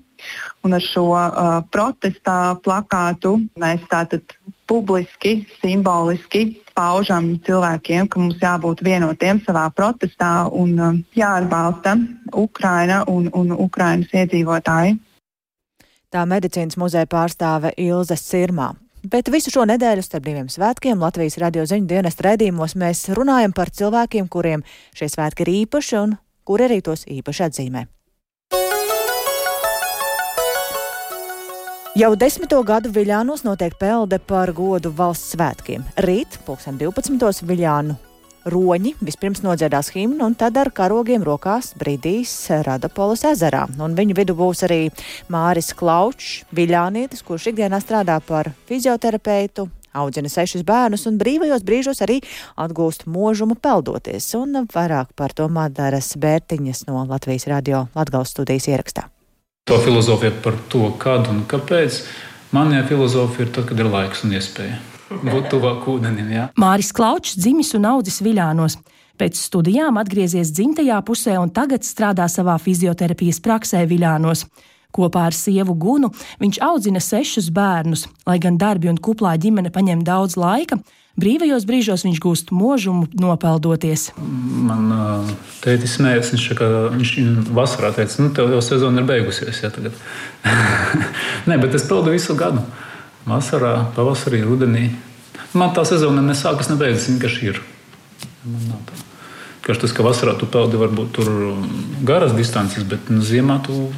Un 0.66 0.74
ar 0.74 0.82
šo 0.82 1.10
uh, 1.14 1.60
protesta 1.70 2.56
plakātu 2.64 3.36
mēs 3.60 3.84
tātad 3.92 4.24
publiski, 4.68 5.44
simboliski 5.60 6.48
paužam 6.78 7.32
cilvēkiem, 7.46 8.06
ka 8.06 8.22
mums 8.22 8.38
jābūt 8.42 8.84
vienotiem 8.86 9.42
savā 9.42 9.66
protestā 9.74 10.46
un 10.54 10.74
um, 10.78 11.00
jāatbalsta 11.18 11.96
Ukraina 12.38 13.02
un, 13.10 13.26
un 13.34 13.50
Ukrainas 13.56 14.14
iedzīvotāji. 14.14 14.98
Tā 16.08 16.22
medicīnas 16.24 16.78
muzeja 16.80 17.08
pārstāve 17.10 17.74
Ilze 17.76 18.16
Sirmā. 18.16 18.70
Bet 19.08 19.28
visu 19.30 19.52
šo 19.54 19.66
nedēļu 19.68 20.02
starp 20.02 20.24
diviem 20.26 20.48
svētkiem 20.50 20.98
Latvijas 21.02 21.38
radio 21.42 21.66
ziņu 21.68 21.86
dienas 21.90 22.18
raidījumos 22.24 22.74
mēs 22.80 23.04
runājam 23.14 23.54
par 23.54 23.70
cilvēkiem, 23.70 24.26
kuriem 24.30 24.64
šie 24.96 25.10
svētki 25.12 25.46
ir 25.46 25.54
īpaši 25.60 26.00
un 26.00 26.18
kuri 26.48 26.66
arī 26.66 26.80
tos 26.82 27.06
īpaši 27.06 27.46
atzīmē. 27.46 27.86
Jau 31.98 32.12
desmito 32.14 32.60
gadu 32.62 32.92
Viļānos 32.94 33.40
notiek 33.42 33.72
pelde 33.74 34.20
par 34.22 34.52
godu 34.54 34.92
valsts 34.94 35.32
svētkiem. 35.32 35.82
Rīt, 36.04 36.36
2012. 36.46 37.42
Viļānu 37.48 37.96
roņi 38.54 38.92
vispirms 39.02 39.42
nodziedās 39.42 39.90
himnu 39.96 40.28
un 40.28 40.36
tad 40.38 40.60
ar 40.62 40.70
karogiem 40.70 41.26
rokās 41.26 41.72
brīdīs 41.80 42.36
Radapolas 42.68 43.24
ezerā. 43.32 43.64
Un 43.82 43.98
viņu 43.98 44.14
vidu 44.20 44.38
būs 44.38 44.62
arī 44.68 44.78
Māris 45.32 45.72
Klaučs, 45.74 46.44
Viļānietis, 46.54 47.24
kurš 47.26 47.50
ikdienā 47.50 47.82
strādā 47.82 48.20
par 48.22 48.52
fizioterapeitu, 48.70 49.66
audzina 49.90 50.30
sešus 50.30 50.62
bērnus 50.62 51.10
un 51.10 51.18
brīvajos 51.18 51.66
brīžos 51.66 52.06
arī 52.06 52.22
atgūst 52.62 53.08
mūžumu 53.10 53.58
peldoties. 53.58 54.30
Un 54.38 54.68
vairāk 54.70 55.16
par 55.18 55.34
to 55.34 55.50
Madaras 55.50 56.14
Bērtiņas 56.14 56.86
no 56.92 57.08
Latvijas 57.10 57.50
radio 57.50 57.88
Latgales 57.98 58.38
studijas 58.38 58.70
ierakstā. 58.70 59.10
To 59.68 59.76
filozofiju 59.84 60.32
par 60.44 60.54
to, 60.72 60.86
kad 61.00 61.28
un 61.28 61.42
kāpēc. 61.48 62.02
Manējā 62.56 62.86
filozofija 62.88 63.44
ir 63.44 63.50
tad, 63.52 63.66
kad 63.68 63.82
ir 63.82 63.90
laiks 63.92 64.24
un 64.24 64.32
iespēja 64.38 64.78
būt 65.08 65.50
tuvāk 65.52 65.86
ūdenim. 65.88 66.30
Jā. 66.32 66.46
Māris 66.60 66.90
Klaučs 66.96 67.36
dzimis 67.38 67.74
un 67.78 67.86
audzis 67.88 68.20
Viļānos. 68.24 68.78
Pēc 69.18 69.38
studijām 69.40 69.98
atgriezies 69.98 70.52
dzimtajā 70.54 70.98
pusē 71.06 71.38
un 71.40 71.50
tagad 71.50 71.86
strādā 71.86 72.28
savā 72.30 72.54
fizioterapijas 72.62 73.40
praksē 73.42 73.82
Viļānos. 73.90 74.44
Kopā 74.94 75.26
ar 75.28 75.36
sievu 75.36 75.74
Gunu 75.76 76.12
viņš 76.40 76.60
audzina 76.64 77.00
sešus 77.02 77.50
bērnus. 77.52 78.06
Lai 78.28 78.38
gan 78.40 78.56
darbi 78.60 78.88
un 78.88 79.00
kuplā 79.00 79.34
ģimene 79.40 79.72
paņem 79.74 80.04
daudz 80.06 80.38
laika, 80.40 80.78
Brīvajos 81.18 81.64
brīžos 81.66 82.04
viņš 82.06 82.18
gūst 82.22 82.50
mūžumu, 82.54 83.08
nopeldoties. 83.18 84.12
Man 84.18 84.92
tētis 85.64 85.96
smējās, 85.96 86.30
viņš, 86.34 86.44
ka, 86.60 86.68
viņš 86.94 87.14
vasarā 87.56 87.90
teica, 87.96 88.20
nu, 88.22 88.30
tev 88.36 88.52
jau 88.54 88.60
sezona 88.62 89.02
ir 89.02 89.08
beigusies. 89.08 89.64
Ja, 89.64 89.72
Nē, 91.48 91.58
bet 91.58 91.74
es 91.74 91.88
peldu 91.90 92.14
visu 92.14 92.38
gadu. 92.38 92.62
Vasarā, 93.26 93.88
pavasarī, 93.96 94.44
rudenī. 94.46 94.92
Man 95.58 95.74
tā 95.74 95.82
sezona 95.88 96.22
nesākas, 96.22 96.70
ne 96.70 96.78
beidzas, 96.78 97.08
viņa 97.08 97.18
vienkārši 97.18 97.50
ir. 97.50 97.60
Man 98.46 98.70
nav 98.70 98.86
tā. 98.86 99.02
Kaž 99.66 99.82
tas, 99.82 99.92
ka 99.96 100.06
vasarā 100.06 100.38
tu 100.38 100.46
peldi 100.46 100.78
varbūt 100.78 101.12
tur 101.18 101.34
garas 102.06 102.30
distances, 102.38 102.86
bet 102.86 103.10
nu, 103.10 103.26
ziemā 103.26 103.58
tu, 103.66 103.88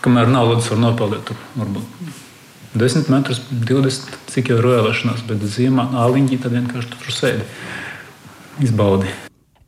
kamēr 0.00 0.32
nav 0.32 0.48
ledus, 0.48 0.72
var 0.72 0.80
nopeldēt 0.88 1.28
tur 1.28 1.44
varbūt 1.60 2.31
10 2.78 3.10
metrus, 3.12 3.42
20, 3.50 4.16
cik 4.32 4.48
jau 4.52 4.56
ir 4.60 4.64
roēlēšanās, 4.64 5.26
bet 5.28 5.44
ziemā 5.44 5.90
āliņķi 6.06 6.40
tad 6.40 6.56
vienkārši 6.56 6.94
tur 6.94 7.12
sēdi, 7.12 7.44
izbaudi. 8.64 9.12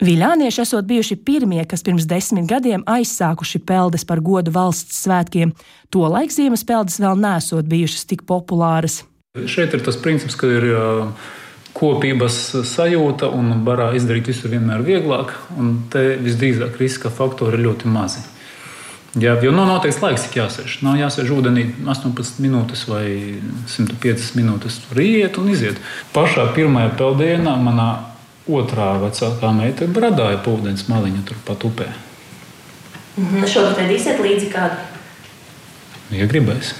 Viļānieši 0.04 0.60
esot 0.64 0.88
bijuši 0.88 1.16
pirmie, 1.22 1.62
kas 1.68 1.84
pirms 1.86 2.08
desmit 2.10 2.48
gadiem 2.50 2.82
aizsākuši 2.90 3.60
peldes 3.64 4.04
par 4.08 4.20
godu 4.24 4.52
valsts 4.52 5.04
svētkiem. 5.04 5.54
Tolaik 5.94 6.34
ziemas 6.34 6.64
peldes 6.66 6.98
vēl 7.00 7.20
nesot 7.20 7.68
bijušas 7.70 8.08
tik 8.10 8.24
populāras. 8.28 9.02
Šeit 9.46 9.74
ir 9.74 9.84
tas 9.84 9.96
princips, 10.00 10.36
ka 10.38 10.50
ir 10.50 10.66
kopības 11.74 12.36
sajūta 12.68 13.30
un 13.34 13.64
barā 13.66 13.92
izdarīt 13.98 14.30
visu 14.30 14.50
vienmēr 14.50 14.84
vieglāk, 14.86 15.32
un 15.58 15.76
te 15.90 16.14
visdrīzāk 16.22 16.78
riska 16.80 17.10
faktori 17.14 17.58
ir 17.58 17.68
ļoti 17.68 17.90
mazi. 17.90 18.22
Jā, 19.14 19.36
jo 19.38 19.52
nav 19.54 19.68
noteikts 19.70 20.00
laiks, 20.02 20.24
cik 20.26 20.40
jāsēž. 20.40 20.80
Nav 20.82 20.96
jāsēž 20.98 21.28
ūdenī 21.36 21.68
18 21.86 22.40
minūtes 22.42 22.82
vai 22.90 23.04
105 23.70 24.32
minūtes. 24.34 24.80
Tur 24.88 25.02
iet 25.04 25.38
un 25.38 25.52
iziet. 25.52 25.78
Pašā 26.14 26.48
pirmajā 26.56 26.96
peldienā 26.98 27.54
manā 27.62 27.88
otrā 28.50 28.96
vecākā 29.04 29.52
meita 29.54 29.86
bradāja 29.86 30.40
pa 30.42 30.56
ūdens 30.56 30.88
maliņu 30.90 31.22
turpat 31.30 31.68
upē. 31.70 31.86
Mhm. 33.14 33.46
Šobrīd 33.46 33.84
vedīsiet 33.84 34.18
līdzi 34.18 34.50
kādu? 34.50 34.82
Ja 36.14 36.26
gribēs. 36.30 36.74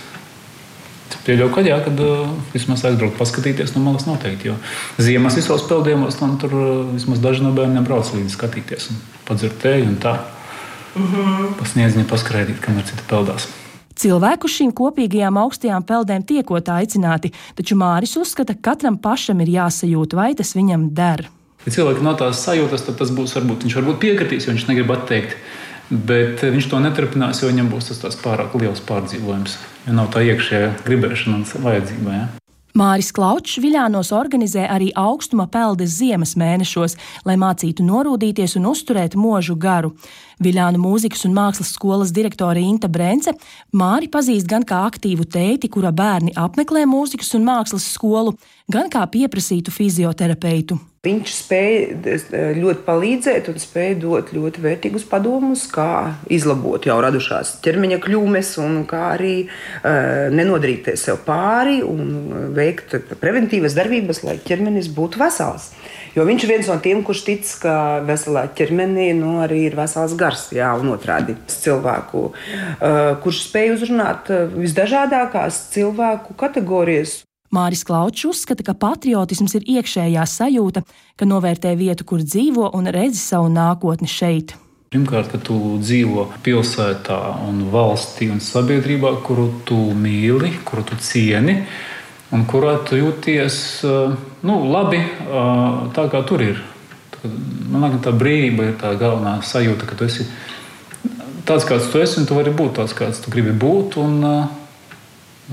Pieļauju, 1.25 1.53
ka 1.55 1.63
jā, 1.65 1.79
kad 1.81 2.01
uh, 2.05 2.33
vismaz 2.53 2.83
aizbraukt, 2.85 3.17
paskatīties 3.17 3.73
no 3.73 3.81
malas 3.81 4.05
noteikti. 4.05 4.51
Jo 4.51 4.59
ziemas 5.01 5.39
visos 5.39 5.63
peldējumos 5.71 6.19
tam 6.19 6.35
tur 6.43 6.53
uh, 6.59 6.67
vismaz 6.91 7.23
daži 7.25 7.47
no 7.47 7.55
bērniem 7.57 7.87
brauc 7.87 8.11
līdzi 8.13 8.35
skatīties 8.35 8.91
un 8.93 8.99
padzert 9.29 9.57
tēju 9.63 9.87
un 9.89 9.97
tā. 10.03 10.19
Mm 10.95 11.07
-hmm. 11.11 11.53
Pa 11.59 11.65
sniedziņu 11.65 12.05
paskraidīt, 12.11 12.61
kamēr 12.61 12.85
citi 12.91 13.03
peldās. 13.11 13.49
Cilvēku 13.95 14.49
šīm 14.51 14.73
kopīgajām 14.75 15.37
augstajām 15.39 15.85
peldēm 15.87 16.25
tiekot 16.27 16.69
aicināti, 16.69 17.31
taču 17.55 17.77
Māris 17.79 18.17
uzskata, 18.19 18.55
ka 18.55 18.71
katram 18.71 18.99
pašam 18.99 19.41
ir 19.41 19.49
jāsajūt, 19.49 20.15
vai 20.15 20.35
tas 20.35 20.55
viņam 20.55 20.89
der. 20.95 21.29
Ja 21.65 21.73
cilvēkam 21.73 22.05
nav 22.05 22.19
tās 22.21 22.43
sajūtas, 22.45 22.85
tad 22.87 22.99
tas 22.99 23.11
būs 23.15 23.37
varbūt 23.39 23.65
viņš 23.65 23.77
varbūt 23.79 24.01
piekritīs, 24.03 24.47
jo 24.47 24.53
viņš 24.53 24.67
negrib 24.69 24.91
atteikt. 24.91 25.37
Bet 25.91 26.41
viņš 26.43 26.69
to 26.71 26.81
neturpinās, 26.81 27.43
jo 27.43 27.49
viņam 27.49 27.69
būs 27.71 27.93
tas 28.01 28.17
pārāk 28.17 28.55
liels 28.61 28.81
pārdzīvojums. 28.89 29.59
Ja 29.87 29.93
nav 29.93 30.09
tā 30.15 30.25
iekšējā 30.25 30.71
gribēšana 30.87 31.37
un 31.37 31.45
vajadzība. 31.67 32.11
Ja? 32.17 32.44
Māris 32.75 33.13
Klaučs 33.15 33.61
Viļānos 33.63 34.09
organizē 34.11 34.65
arī 34.67 34.89
augstuma 34.99 35.45
peldes 35.47 35.93
ziemas 36.01 36.33
mēnešos, 36.35 36.97
lai 37.23 37.37
mācītu 37.39 37.85
norūdīties 37.87 38.57
un 38.59 38.67
uzturēt 38.73 39.15
mūžu 39.15 39.55
garu. 39.63 39.93
Viļānu 40.43 40.81
mūzikas 40.83 41.23
un 41.29 41.37
mākslas 41.37 41.71
skolas 41.77 42.11
direktore 42.17 42.65
Inta 42.67 42.91
Brence 42.91 43.37
Māri 43.71 44.11
pazīst 44.11 44.51
gan 44.51 44.67
kā 44.67 44.81
aktīvu 44.89 45.29
tēti, 45.37 45.71
kura 45.71 45.93
bērni 45.95 46.35
apmeklē 46.35 46.83
mūzikas 46.91 47.31
un 47.39 47.47
mākslas 47.47 47.87
skolu, 47.95 48.35
gan 48.67 48.91
kā 48.91 49.07
pieprasītu 49.07 49.71
fizioterapeitu. 49.71 50.81
Viņš 51.05 51.33
spēja 51.37 52.53
ļoti 52.57 52.81
palīdzēt 52.87 53.49
un 53.53 53.59
spēja 53.61 53.97
dot 54.01 54.31
ļoti 54.33 54.63
vērtīgus 54.65 55.05
padomus, 55.11 55.67
kā 55.69 56.15
izlabot 56.33 56.87
jau 56.89 56.97
radušās 57.05 57.59
ķermeņa 57.65 57.99
kļūmes, 58.01 58.55
un 58.63 58.79
kā 58.89 59.03
arī 59.13 59.35
uh, 59.45 60.31
nenodrīties 60.33 61.05
sev 61.05 61.21
pāri 61.27 61.83
un 61.85 62.55
veikt 62.57 62.97
preventīvas 63.21 63.77
darbības, 63.77 64.23
lai 64.25 64.39
ķermenis 64.49 64.89
būtu 64.97 65.21
vesels. 65.21 65.75
Jo 66.15 66.25
viņš 66.25 66.47
ir 66.47 66.53
viens 66.55 66.71
no 66.71 66.79
tiem, 66.81 67.03
kurš 67.05 67.25
tic, 67.27 67.53
ka 67.61 67.77
veselā 68.07 68.47
ķermenī 68.57 69.11
nu, 69.19 69.37
arī 69.45 69.65
ir 69.69 69.77
vesels 69.77 70.17
gars, 70.17 70.47
jā, 70.57 70.73
un 70.79 70.95
otrādi 70.95 71.37
cilvēku, 71.53 72.25
uh, 72.31 73.13
kurš 73.21 73.45
spēj 73.51 73.75
uzrunāt 73.77 74.33
visdažādākās 74.57 75.67
cilvēku 75.75 76.39
kategorijas. 76.41 77.21
Māris 77.55 77.85
Klaučs 77.87 78.27
uzskata, 78.27 78.65
ka 78.67 78.75
patriotisms 78.75 79.55
ir 79.59 79.67
iekšējā 79.77 80.27
sajūta, 80.27 80.83
ka 81.19 81.29
novērtē 81.29 81.75
vietu, 81.79 82.07
kur 82.09 82.25
dzīvo 82.25 82.73
un 82.75 82.91
redzi 82.91 83.21
savu 83.21 83.51
nākotni 83.53 84.11
šeit. 84.11 84.57
Pirmkārt, 84.95 85.31
ka 85.33 85.41
tu 85.43 85.57
dzīvo 85.83 86.29
pilsētā, 86.47 87.19
un 87.49 87.65
valstī 87.73 88.29
un 88.31 88.43
sabiedrībā, 88.43 89.17
kuru 89.27 89.49
tu 89.67 89.79
mīli, 89.99 90.53
kuru 90.67 90.85
tu 90.91 90.99
cieni, 91.03 91.57
un 92.35 92.45
kurā 92.51 92.77
tu 92.87 92.99
jūties 92.99 93.57
nu, 94.47 94.59
labi, 94.71 95.03
tā 95.95 96.07
kā 96.11 96.23
tur 96.27 96.45
ir. 96.47 96.63
Man 97.25 97.87
liekas, 97.87 98.03
tā 98.05 98.13
brīvība 98.15 98.69
ir 98.69 98.77
tā 98.79 98.93
galvenā 99.01 99.39
sajūta, 99.47 99.89
ka 99.89 99.99
tu 99.99 100.07
esi 100.07 100.29
tāds, 101.49 101.67
kāds 101.67 101.91
tu 101.91 102.03
esi, 102.03 102.21
un 102.21 102.29
tu 102.29 102.37
vari 102.37 102.53
būt 102.55 102.79
tāds, 102.79 102.95
kāds 102.97 103.23
tu 103.25 103.33
gribi 103.35 103.55
būt, 103.65 103.99
un, 104.03 104.21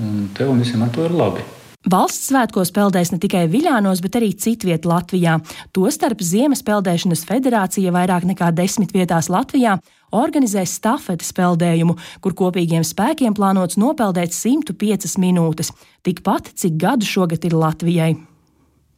un 0.02 0.22
tev 0.38 0.54
un 0.54 0.62
visiem 0.62 0.86
ar 0.86 0.94
to 0.94 1.08
ir 1.08 1.18
labi. 1.18 1.46
Valsts 1.90 2.28
svētkos 2.30 2.70
peldēs 2.76 3.10
ne 3.10 3.18
tikai 3.18 3.48
Viļānos, 3.50 4.04
bet 4.06 4.20
arī 4.20 4.36
citviet 4.38 4.86
Latvijā. 4.86 5.40
Tostarp 5.74 6.22
Ziemas 6.22 6.62
peldēšanas 6.62 7.26
federācija 7.26 7.94
vairāk 7.96 8.28
nekā 8.30 8.52
desmit 8.54 8.94
vietās 8.94 9.32
Latvijā 9.34 9.80
organizēs 10.14 10.76
stafetes 10.78 11.34
peldējumu, 11.34 11.98
kur 12.22 12.38
kopīgiem 12.38 12.86
spēkiem 12.86 13.34
plānots 13.34 13.80
nopeldēt 13.82 14.36
105 14.36 15.18
minūtes, 15.18 15.74
tikpat 16.06 16.54
cik 16.54 16.78
gadu 16.78 17.08
šogad 17.08 17.50
ir 17.50 17.58
Latvijai. 17.58 18.14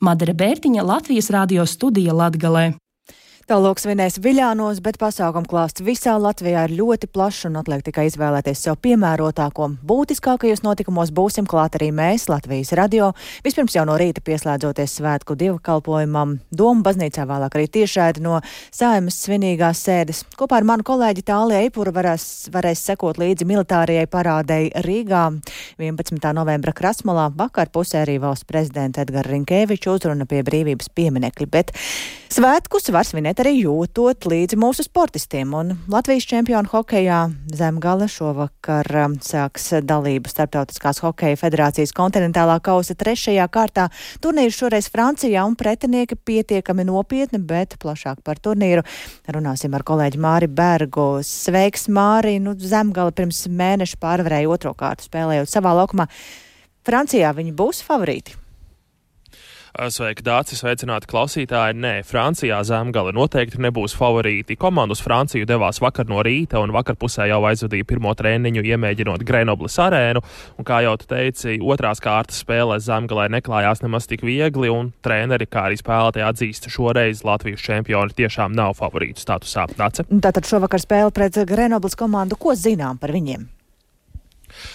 Madara 0.04 0.36
Bērtiņa 0.36 0.84
Latvijas 0.84 1.32
radio 1.32 1.64
studija 1.64 2.12
Latgalē. 2.12 2.74
Tālāk 3.44 3.76
svinēs 3.82 4.22
Viļānos, 4.24 4.78
bet 4.80 4.96
pasākumu 5.02 5.50
klāsts 5.52 5.84
visā 5.84 6.14
Latvijā 6.16 6.62
ir 6.64 6.78
ļoti 6.78 7.10
plašs 7.12 7.50
un 7.50 7.58
atliek 7.60 7.82
tikai 7.84 8.06
izvēlēties 8.08 8.62
sev 8.64 8.78
piemērotāko. 8.80 9.66
Būtiskākajos 9.84 10.62
notikumos 10.64 11.12
būsim 11.12 11.44
klāt 11.52 11.76
arī 11.76 11.89
mēs, 11.91 12.30
Latvijas 12.32 12.72
radio. 12.80 13.10
Vispirms 13.44 13.76
jau 13.76 13.84
no 13.89 13.98
rīta 14.00 14.24
pieslēdzoties 14.24 14.96
svētku 14.96 15.36
dievkalpojumam, 15.41 16.38
Doma 16.56 16.86
baznīcā 16.88 17.26
vēlāk 17.28 17.58
arī 17.60 17.68
tiešraidi 17.76 18.24
no 18.24 18.38
saimas 18.72 19.20
svinīgās 19.26 19.84
sēdes. 19.89 20.24
Kopā 20.39 20.62
ar 20.62 20.70
manu 20.72 20.88
kolēģi 20.88 21.28
Tāliju 21.28 21.66
Eipuru 21.68 21.91
varēs, 22.00 22.48
varēs 22.54 22.86
sekot 22.88 23.20
līdzi 23.20 23.50
militārajai 23.52 24.08
parādei 24.08 24.72
Rīgā 24.88 25.26
11. 25.84 26.32
novembra 26.39 26.72
Krasmalā. 26.72 27.28
Vakar 27.36 27.76
pusē 27.76 28.06
arī 28.06 28.22
valsts 28.24 28.48
prezidenta 28.48 29.04
Edgara 29.04 29.36
Rinkēviča 29.36 30.00
uzruna 30.00 30.32
pie 30.32 30.46
brīvības 30.48 30.94
pieminekļa, 30.96 31.52
bet 31.52 31.76
svētkus 32.32 32.88
var 32.96 33.04
svinēt 33.04 33.33
svinēt 33.34 33.48
arī 33.48 33.64
jūtot 33.64 34.28
līdzi 34.30 34.58
mūsu 34.62 34.84
sportistiem. 34.86 35.54
Un 35.54 35.78
Latvijas 35.90 36.26
čempionu 36.30 36.70
hokejā 36.70 37.32
Zemgale 37.50 38.06
šovakar 38.08 38.86
um, 39.06 39.16
sāks 39.18 39.82
dalību 39.82 40.30
Startautiskās 40.30 41.02
hokeja 41.02 41.36
federācijas 41.38 41.94
kontinentālā 41.94 42.60
kausa 42.62 42.94
trešajā 42.94 43.48
kārtā. 43.50 43.90
Turnīrs 44.22 44.58
šoreiz 44.60 44.90
Francijā 44.92 45.46
un 45.48 45.56
pretinieki 45.56 46.16
pietiekami 46.16 46.86
nopietni, 46.86 47.40
bet 47.40 47.78
plašāk 47.82 48.22
par 48.24 48.38
turnīru 48.38 48.84
runāsim 49.28 49.74
ar 49.74 49.84
kolēģi 49.84 50.22
Māri 50.22 50.48
Bergu. 50.48 51.24
Sveiks, 51.24 51.88
Māri! 51.90 52.38
Nu, 52.40 52.54
Zemgale 52.54 53.16
pirms 53.16 53.48
mēneša 53.50 53.98
pārvarēja 53.98 54.54
otro 54.54 54.76
kārtu 54.78 55.10
spēlējot 55.10 55.50
savā 55.50 55.74
laukumā. 55.82 56.06
Francijā 56.86 57.34
viņi 57.34 57.56
būs 57.58 57.82
favorīti. 57.82 58.43
Sveiki, 59.74 60.21
Dācis, 60.21 60.59
sveicināti 60.61 61.07
klausītāji. 61.09 61.74
Nē, 61.82 61.93
Francijā 62.05 62.59
zemgale 62.61 63.09
noteikti 63.17 63.57
nebūs 63.57 63.95
favorīti. 63.97 64.53
Komanda 64.61 64.93
uz 64.93 65.01
Franciju 65.01 65.47
devās 65.49 65.82
vakar 65.82 66.05
no 66.05 66.19
rīta 66.21 66.61
un 66.61 66.69
vakar 66.76 66.93
pusē 67.01 67.26
jau 67.32 67.39
aizvadīja 67.49 67.88
pirmo 67.89 68.13
treniņu, 68.13 68.61
iemēģinot 68.69 69.26
Grenoblis 69.26 69.80
arēnu. 69.82 70.21
Un, 70.61 70.67
kā 70.67 70.84
jau 70.86 70.93
teici, 71.01 71.57
otrās 71.57 72.03
kārtas 72.05 72.43
spēlē 72.45 72.78
zemgalē 72.86 73.26
neklājās 73.34 73.82
nemaz 73.82 74.05
tik 74.11 74.21
viegli, 74.21 74.69
un 74.69 74.93
treneri, 75.01 75.49
kā 75.49 75.65
arī 75.71 75.82
spēlētāji 75.82 76.28
atzīst, 76.28 76.69
šoreiz 76.69 77.26
Latvijas 77.26 77.65
čempioni 77.65 78.13
tiešām 78.21 78.53
nav 78.53 78.78
favorītu 78.78 79.26
statusā. 79.26 79.65
Dace? 79.74 80.05
Tātad 80.05 80.45
šovakar 80.45 80.86
spēle 80.86 81.09
pret 81.17 81.41
Grenoblis 81.49 81.97
komandu, 81.97 82.38
ko 82.38 82.53
zinām 82.53 83.01
par 83.01 83.17
viņiem? 83.17 83.49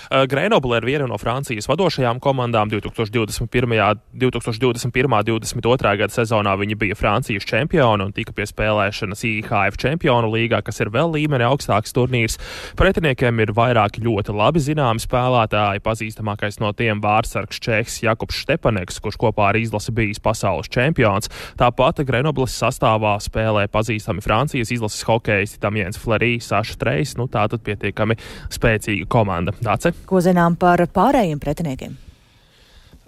Uh, 0.08 0.24
Grenoble 0.30 0.78
ir 0.78 0.86
viena 0.88 1.06
no 1.10 1.18
Francijas 1.20 1.68
vadošajām 1.70 2.20
komandām. 2.20 2.70
2021. 2.72 4.00
2021. 4.14 5.22
22. 5.28 5.94
gada 6.00 6.12
sezonā 6.12 6.54
viņi 6.58 6.78
bija 6.78 6.96
Francijas 6.98 7.46
čempioni 7.48 8.08
un 8.08 8.14
tika 8.16 8.32
pie 8.36 8.46
spēlēšanas 8.48 9.24
IHF 9.28 9.78
čempionu 9.80 10.30
līgā, 10.32 10.62
kas 10.64 10.80
ir 10.82 10.92
vēl 10.94 11.12
līmeni 11.16 11.46
augstāks 11.46 11.94
turnīrs. 11.96 12.38
Pretiniekiem 12.78 13.42
ir 13.44 13.54
vairāki 13.56 14.02
ļoti 14.04 14.34
labi 14.36 14.62
zināmi 14.62 15.02
spēlētāji. 15.02 15.84
Pazīstamākais 15.84 16.60
no 16.62 16.72
tiem 16.76 17.02
vārdsargs 17.04 17.60
Čehs 17.62 18.00
Jakobs 18.04 18.38
Štepaneks, 18.42 19.00
kurš 19.02 19.18
kopā 19.20 19.50
ar 19.52 19.58
izlasi 19.60 19.94
bijis 19.94 20.22
pasaules 20.22 20.70
čempions. 20.72 21.30
Tāpat 21.58 22.04
Grenobles 22.08 22.54
sastāvā 22.58 23.16
spēlē 23.22 23.66
pazīstami 23.72 24.24
Francijas 24.24 24.72
izlases 24.74 25.06
hokeisti 25.08 25.60
Damiens 25.62 25.98
Flerī, 26.00 26.36
Saša 26.42 26.78
Trejs. 26.80 27.16
Nu, 27.18 27.28
tā 27.30 27.46
tad 27.50 27.64
pietiekami 27.66 28.18
spēcīga 28.54 29.08
komanda. 29.10 29.54
Dace? 29.78 29.94
Ko 30.10 30.18
zinām 30.18 30.56
par 30.58 30.82
pārējiem 30.90 31.38
pretiniekiem? 31.38 31.94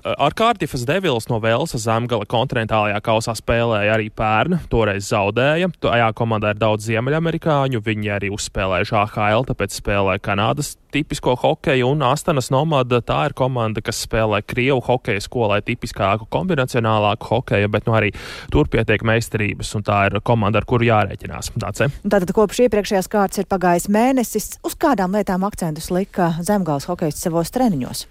Ar 0.00 0.32
Kārtifas 0.32 0.86
Devils 0.88 1.26
no 1.28 1.36
Velsas 1.44 1.84
zemgala 1.84 2.24
kontinentālajā 2.28 3.00
kausā 3.04 3.34
spēlēja 3.36 3.98
arī 3.98 4.08
pērn, 4.16 4.56
toreiz 4.72 5.10
zaudēja. 5.10 5.68
Tajā 5.84 6.06
komandā 6.16 6.54
ir 6.54 6.60
daudz 6.60 6.86
ziemeļamerikāņu, 6.88 7.82
viņi 7.84 8.14
arī 8.16 8.30
uzspēlējuši 8.32 8.96
AHL, 8.96 9.44
tāpēc 9.50 9.76
spēlē 9.76 10.16
Kanādas 10.24 10.78
tipisko 10.90 11.36
hokeju, 11.38 11.92
un 11.92 12.06
Astanas 12.08 12.48
Nomada 12.50 13.02
tā 13.04 13.18
ir 13.28 13.36
komanda, 13.36 13.82
kas 13.84 14.00
spēlē 14.06 14.40
Krievu 14.42 14.80
hokeja 14.88 15.20
skolai 15.22 15.60
tipiskāku 15.66 16.26
kombinacionālāku 16.32 17.30
hokeju, 17.34 17.70
bet 17.70 17.86
nu 17.86 17.94
arī 18.00 18.10
tur 18.50 18.72
pietiek 18.72 19.04
meistarības, 19.06 19.76
un 19.76 19.86
tā 19.86 20.00
ir 20.08 20.18
komanda, 20.24 20.62
ar 20.62 20.68
kuru 20.70 20.88
jārēķinās. 20.88 21.52
Dace. 21.60 21.92
Tātad 22.02 22.32
kopš 22.34 22.64
iepriekšējās 22.66 23.12
kārtas 23.12 23.44
ir 23.44 23.52
pagājis 23.52 23.90
mēnesis, 23.92 24.52
uz 24.66 24.80
kādām 24.80 25.14
lietām 25.18 25.44
akcentus 25.46 25.92
lika 25.94 26.32
zemgāles 26.40 26.88
hokejs 26.90 27.20
savos 27.20 27.52
treniņos? 27.54 28.06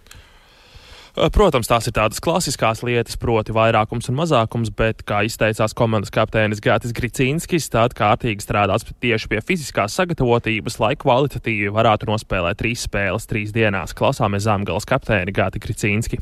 Protams, 1.20 1.68
tās 1.68 1.84
ir 1.90 1.92
tādas 1.98 2.22
klasiskās 2.24 2.80
lietas, 2.88 3.18
proti, 3.20 3.52
vairākums 3.52 4.08
un 4.08 4.16
mazākums, 4.22 4.70
bet, 4.72 5.02
kā 5.04 5.26
izteicās 5.28 5.76
komandas 5.76 6.14
kapteinis 6.16 6.62
Gātis 6.64 6.94
Gricīnskis, 6.96 7.68
tad 7.74 7.92
kārtīgi 7.98 8.46
strādās 8.46 8.88
tieši 8.88 9.28
pie 9.28 9.42
fiziskās 9.44 9.98
sagatavotības, 10.00 10.80
lai 10.80 10.94
kvalitatīvi 11.02 11.74
varētu 11.76 12.08
nospēlēt 12.08 12.62
trīs 12.62 12.88
spēles 12.88 13.28
trīs 13.28 13.52
dienās. 13.52 13.92
Klausāmies 14.00 14.48
Zemgales 14.48 14.88
kapteini 14.88 15.36
Gāti 15.36 15.60
Gricīnski 15.60 16.22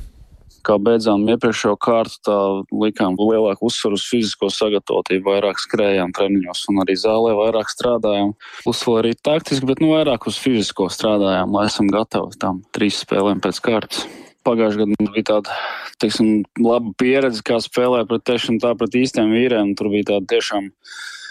kā 0.67 0.75
beidzām 0.83 1.21
iepriekšējo 1.31 1.77
kārtu, 1.79 2.17
tā 2.27 2.37
likām 2.75 3.15
lielāku 3.15 3.69
uzsvaru 3.69 3.95
uz 3.95 4.03
fizisko 4.09 4.49
sagatavotību, 4.51 5.29
vairāk 5.29 5.61
skrējām 5.63 6.11
treniņos 6.17 6.65
un 6.73 6.83
arī 6.83 6.97
zālē 6.99 7.37
vairāk 7.37 7.71
strādājām. 7.71 8.35
Uzsvaru 8.67 9.05
arī 9.05 9.15
taktiski, 9.15 9.69
bet 9.69 9.79
nu 9.79 9.93
vairāk 9.93 10.27
uz 10.27 10.41
fizisko 10.43 10.89
strādājām, 10.91 11.55
lai 11.55 11.67
esam 11.71 11.87
gatavi 11.93 12.41
tam 12.41 12.63
trīs 12.75 12.99
spēlēm 13.05 13.39
pēc 13.45 13.63
kārtas 13.63 14.07
pagājušajā 14.47 14.87
gadā 14.87 15.11
bija 15.11 15.27
tāda 15.33 15.59
teiksim, 16.01 16.31
laba 16.63 16.95
pieredze, 16.97 17.43
kā 17.45 17.59
spēlēt 17.63 18.09
pret 18.09 18.25
tiešām 18.31 18.57
tā 18.63 18.73
pret 18.79 18.97
īstiem 18.97 19.35
vīriem. 19.35 19.75
Tur 19.77 19.91
bija 19.93 20.13
tāda 20.15 20.35
tiešām 20.37 20.71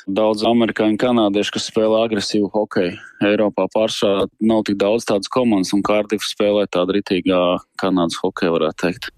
Daudz 0.07 0.45
amerikāņu, 0.47 1.01
kanādiešu, 1.03 1.57
kas 1.57 1.65
spēlē 1.67 2.05
agresīvu 2.07 2.47
hokeju. 2.53 2.93
Eiropā 3.27 3.65
pārsvarā 3.73 4.29
nav 4.39 4.63
tik 4.69 4.77
daudz 4.79 5.03
tādas 5.09 5.27
komandas, 5.35 5.73
un 5.75 5.83
Kārdīva 5.83 6.23
spēlē 6.23 6.69
tādu 6.71 6.95
ritīgā 6.95 7.41
Kanādas 7.83 8.21
hokeju, 8.23 8.53
varētu 8.55 8.79
teikt. 8.85 9.09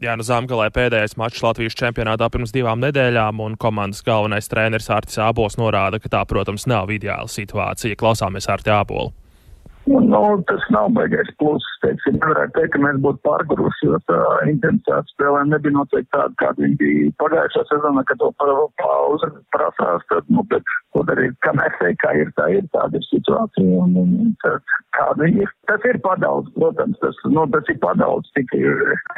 Jā, 0.00 0.14
nu 0.16 0.24
Zemgalē 0.24 0.70
pēdējais 0.72 1.18
mačs 1.20 1.42
Latvijas 1.44 1.76
čempionātā 1.76 2.30
pirms 2.32 2.54
divām 2.56 2.80
nedēļām, 2.80 3.42
un 3.44 3.58
komandas 3.60 4.00
galvenais 4.06 4.48
treneris 4.48 4.88
Artis 4.88 5.20
Ābols 5.20 5.60
norāda, 5.60 6.00
ka 6.00 6.08
tā, 6.08 6.24
protams, 6.24 6.64
nav 6.64 6.88
ideāla 6.96 7.28
situācija. 7.28 8.00
Klausāmies 8.00 8.48
Arti 8.48 8.72
Ābolu. 8.72 9.12
Nu, 9.86 10.42
tas 10.46 10.64
nav 10.68 10.90
baigais 10.92 11.28
pluss. 11.40 11.64
Teiksim, 11.80 12.18
nevarētu 12.20 12.52
teikt, 12.58 12.72
ka 12.74 12.80
mēs 12.84 12.98
būtu 13.04 13.22
pārguruši, 13.24 13.86
jo 13.88 13.98
tā 14.10 14.18
intensitāte 14.50 15.08
spēlēm 15.14 15.54
nebija 15.54 15.72
noteikti 15.72 16.10
tāda, 16.12 16.36
kāda 16.42 16.64
viņi 16.64 16.76
bija 16.82 17.12
pagājušā 17.22 17.62
sezonā, 17.70 18.04
kad 18.10 18.20
to 18.20 18.28
pauze 18.36 19.30
prasās. 19.56 20.04
Tad, 20.12 20.28
nu, 20.28 20.44
bet, 20.52 20.68
ko 20.92 21.02
darīt, 21.08 21.34
kā 21.46 21.54
mēs 21.56 21.78
teiktu, 21.80 22.00
kā 22.04 22.12
ir, 22.20 22.32
tā 22.36 22.50
ir 22.58 22.68
tāda 22.76 23.00
situācija 23.08 23.80
un, 23.86 23.96
un, 24.02 24.14
un 24.26 24.34
kāda 24.98 25.30
ir. 25.32 25.50
Tas 25.70 25.88
ir 25.88 26.00
padaudz, 26.04 26.52
protams, 26.58 27.00
tas, 27.00 27.24
nu, 27.32 27.46
tas 27.54 27.72
ir 27.72 27.80
padaudz 27.82 28.28
tikai 28.36 28.60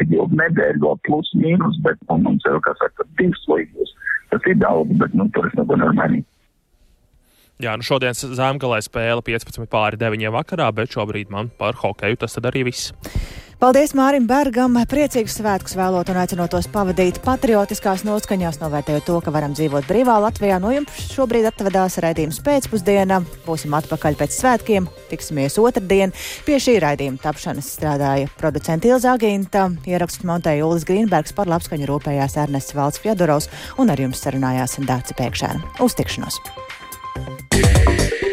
ilgu 0.06 0.30
nedēļu 0.38 0.86
vēl 0.86 1.00
plus 1.08 1.34
mīnus, 1.42 1.82
bet 1.82 1.98
nu, 2.06 2.20
mums 2.28 2.46
jau, 2.46 2.60
kā 2.62 2.76
saka, 2.78 3.08
divas 3.18 3.48
līgas. 3.50 3.96
Tas 4.30 4.46
ir 4.48 4.62
daudz, 4.62 4.94
bet, 5.02 5.18
nu, 5.18 5.26
tur 5.34 5.50
es 5.50 5.58
neko 5.58 5.76
nevaru 5.76 5.98
mainīt. 5.98 6.31
Jā, 7.62 7.76
nu 7.78 7.86
šodienas 7.86 8.24
zemgalē 8.34 8.80
spēle 8.82 9.22
15 9.22 9.68
pāri 9.70 10.00
9 10.00 10.32
vakarā, 10.34 10.66
bet 10.74 10.90
šobrīd 10.96 11.30
man 11.30 11.52
par 11.60 11.78
hokeju 11.78 12.18
tas 12.24 12.34
arī 12.42 12.66
viss. 12.66 12.90
Paldies 13.62 13.92
Mārim 13.94 14.24
Bergam! 14.26 14.74
Priecīgus 14.90 15.36
svētkus 15.38 15.76
vēlot 15.78 16.08
un 16.10 16.18
aicinot 16.18 16.50
tos 16.50 16.66
pavadīt 16.66 17.20
patriotiskās 17.22 18.02
noskaņās, 18.02 18.58
novērtējot 18.58 19.06
to, 19.06 19.20
ka 19.22 19.30
varam 19.30 19.54
dzīvot 19.54 19.86
brīvā 19.86 20.16
Latvijā. 20.24 20.58
No 20.58 20.72
jums 20.74 21.06
šobrīd 21.12 21.46
atvedās 21.52 22.00
raidījums 22.02 22.42
pēcpusdienā. 22.42 23.20
Būsim 23.46 23.78
atpakaļ 23.78 24.18
pēc 24.18 24.34
svētkiem, 24.40 24.90
tiksimies 25.14 25.60
otrdien. 25.62 26.10
Pie 26.42 26.58
šī 26.58 26.80
raidījuma 26.82 27.22
tapšanas 27.22 27.70
strādāja 27.78 28.34
producenta 28.42 28.90
Ilza 28.90 29.14
Agīnta, 29.14 29.68
ierakstu 29.86 30.26
montēja 30.26 30.66
Ulis 30.66 30.90
Grīnbergs, 30.90 31.38
par 31.38 31.54
labskaņu 31.54 31.86
rūpējās 31.94 32.40
Ernests 32.42 32.74
Valds 32.74 32.98
Fjodorovs 33.06 33.52
un 33.78 33.94
ar 33.94 34.08
jums 34.08 34.26
sarunājās 34.26 34.80
Dāca 34.82 35.22
Pēkšēna. 35.22 35.76
Uz 35.86 35.94
tikšanos! 36.02 36.42
Música 37.14 38.31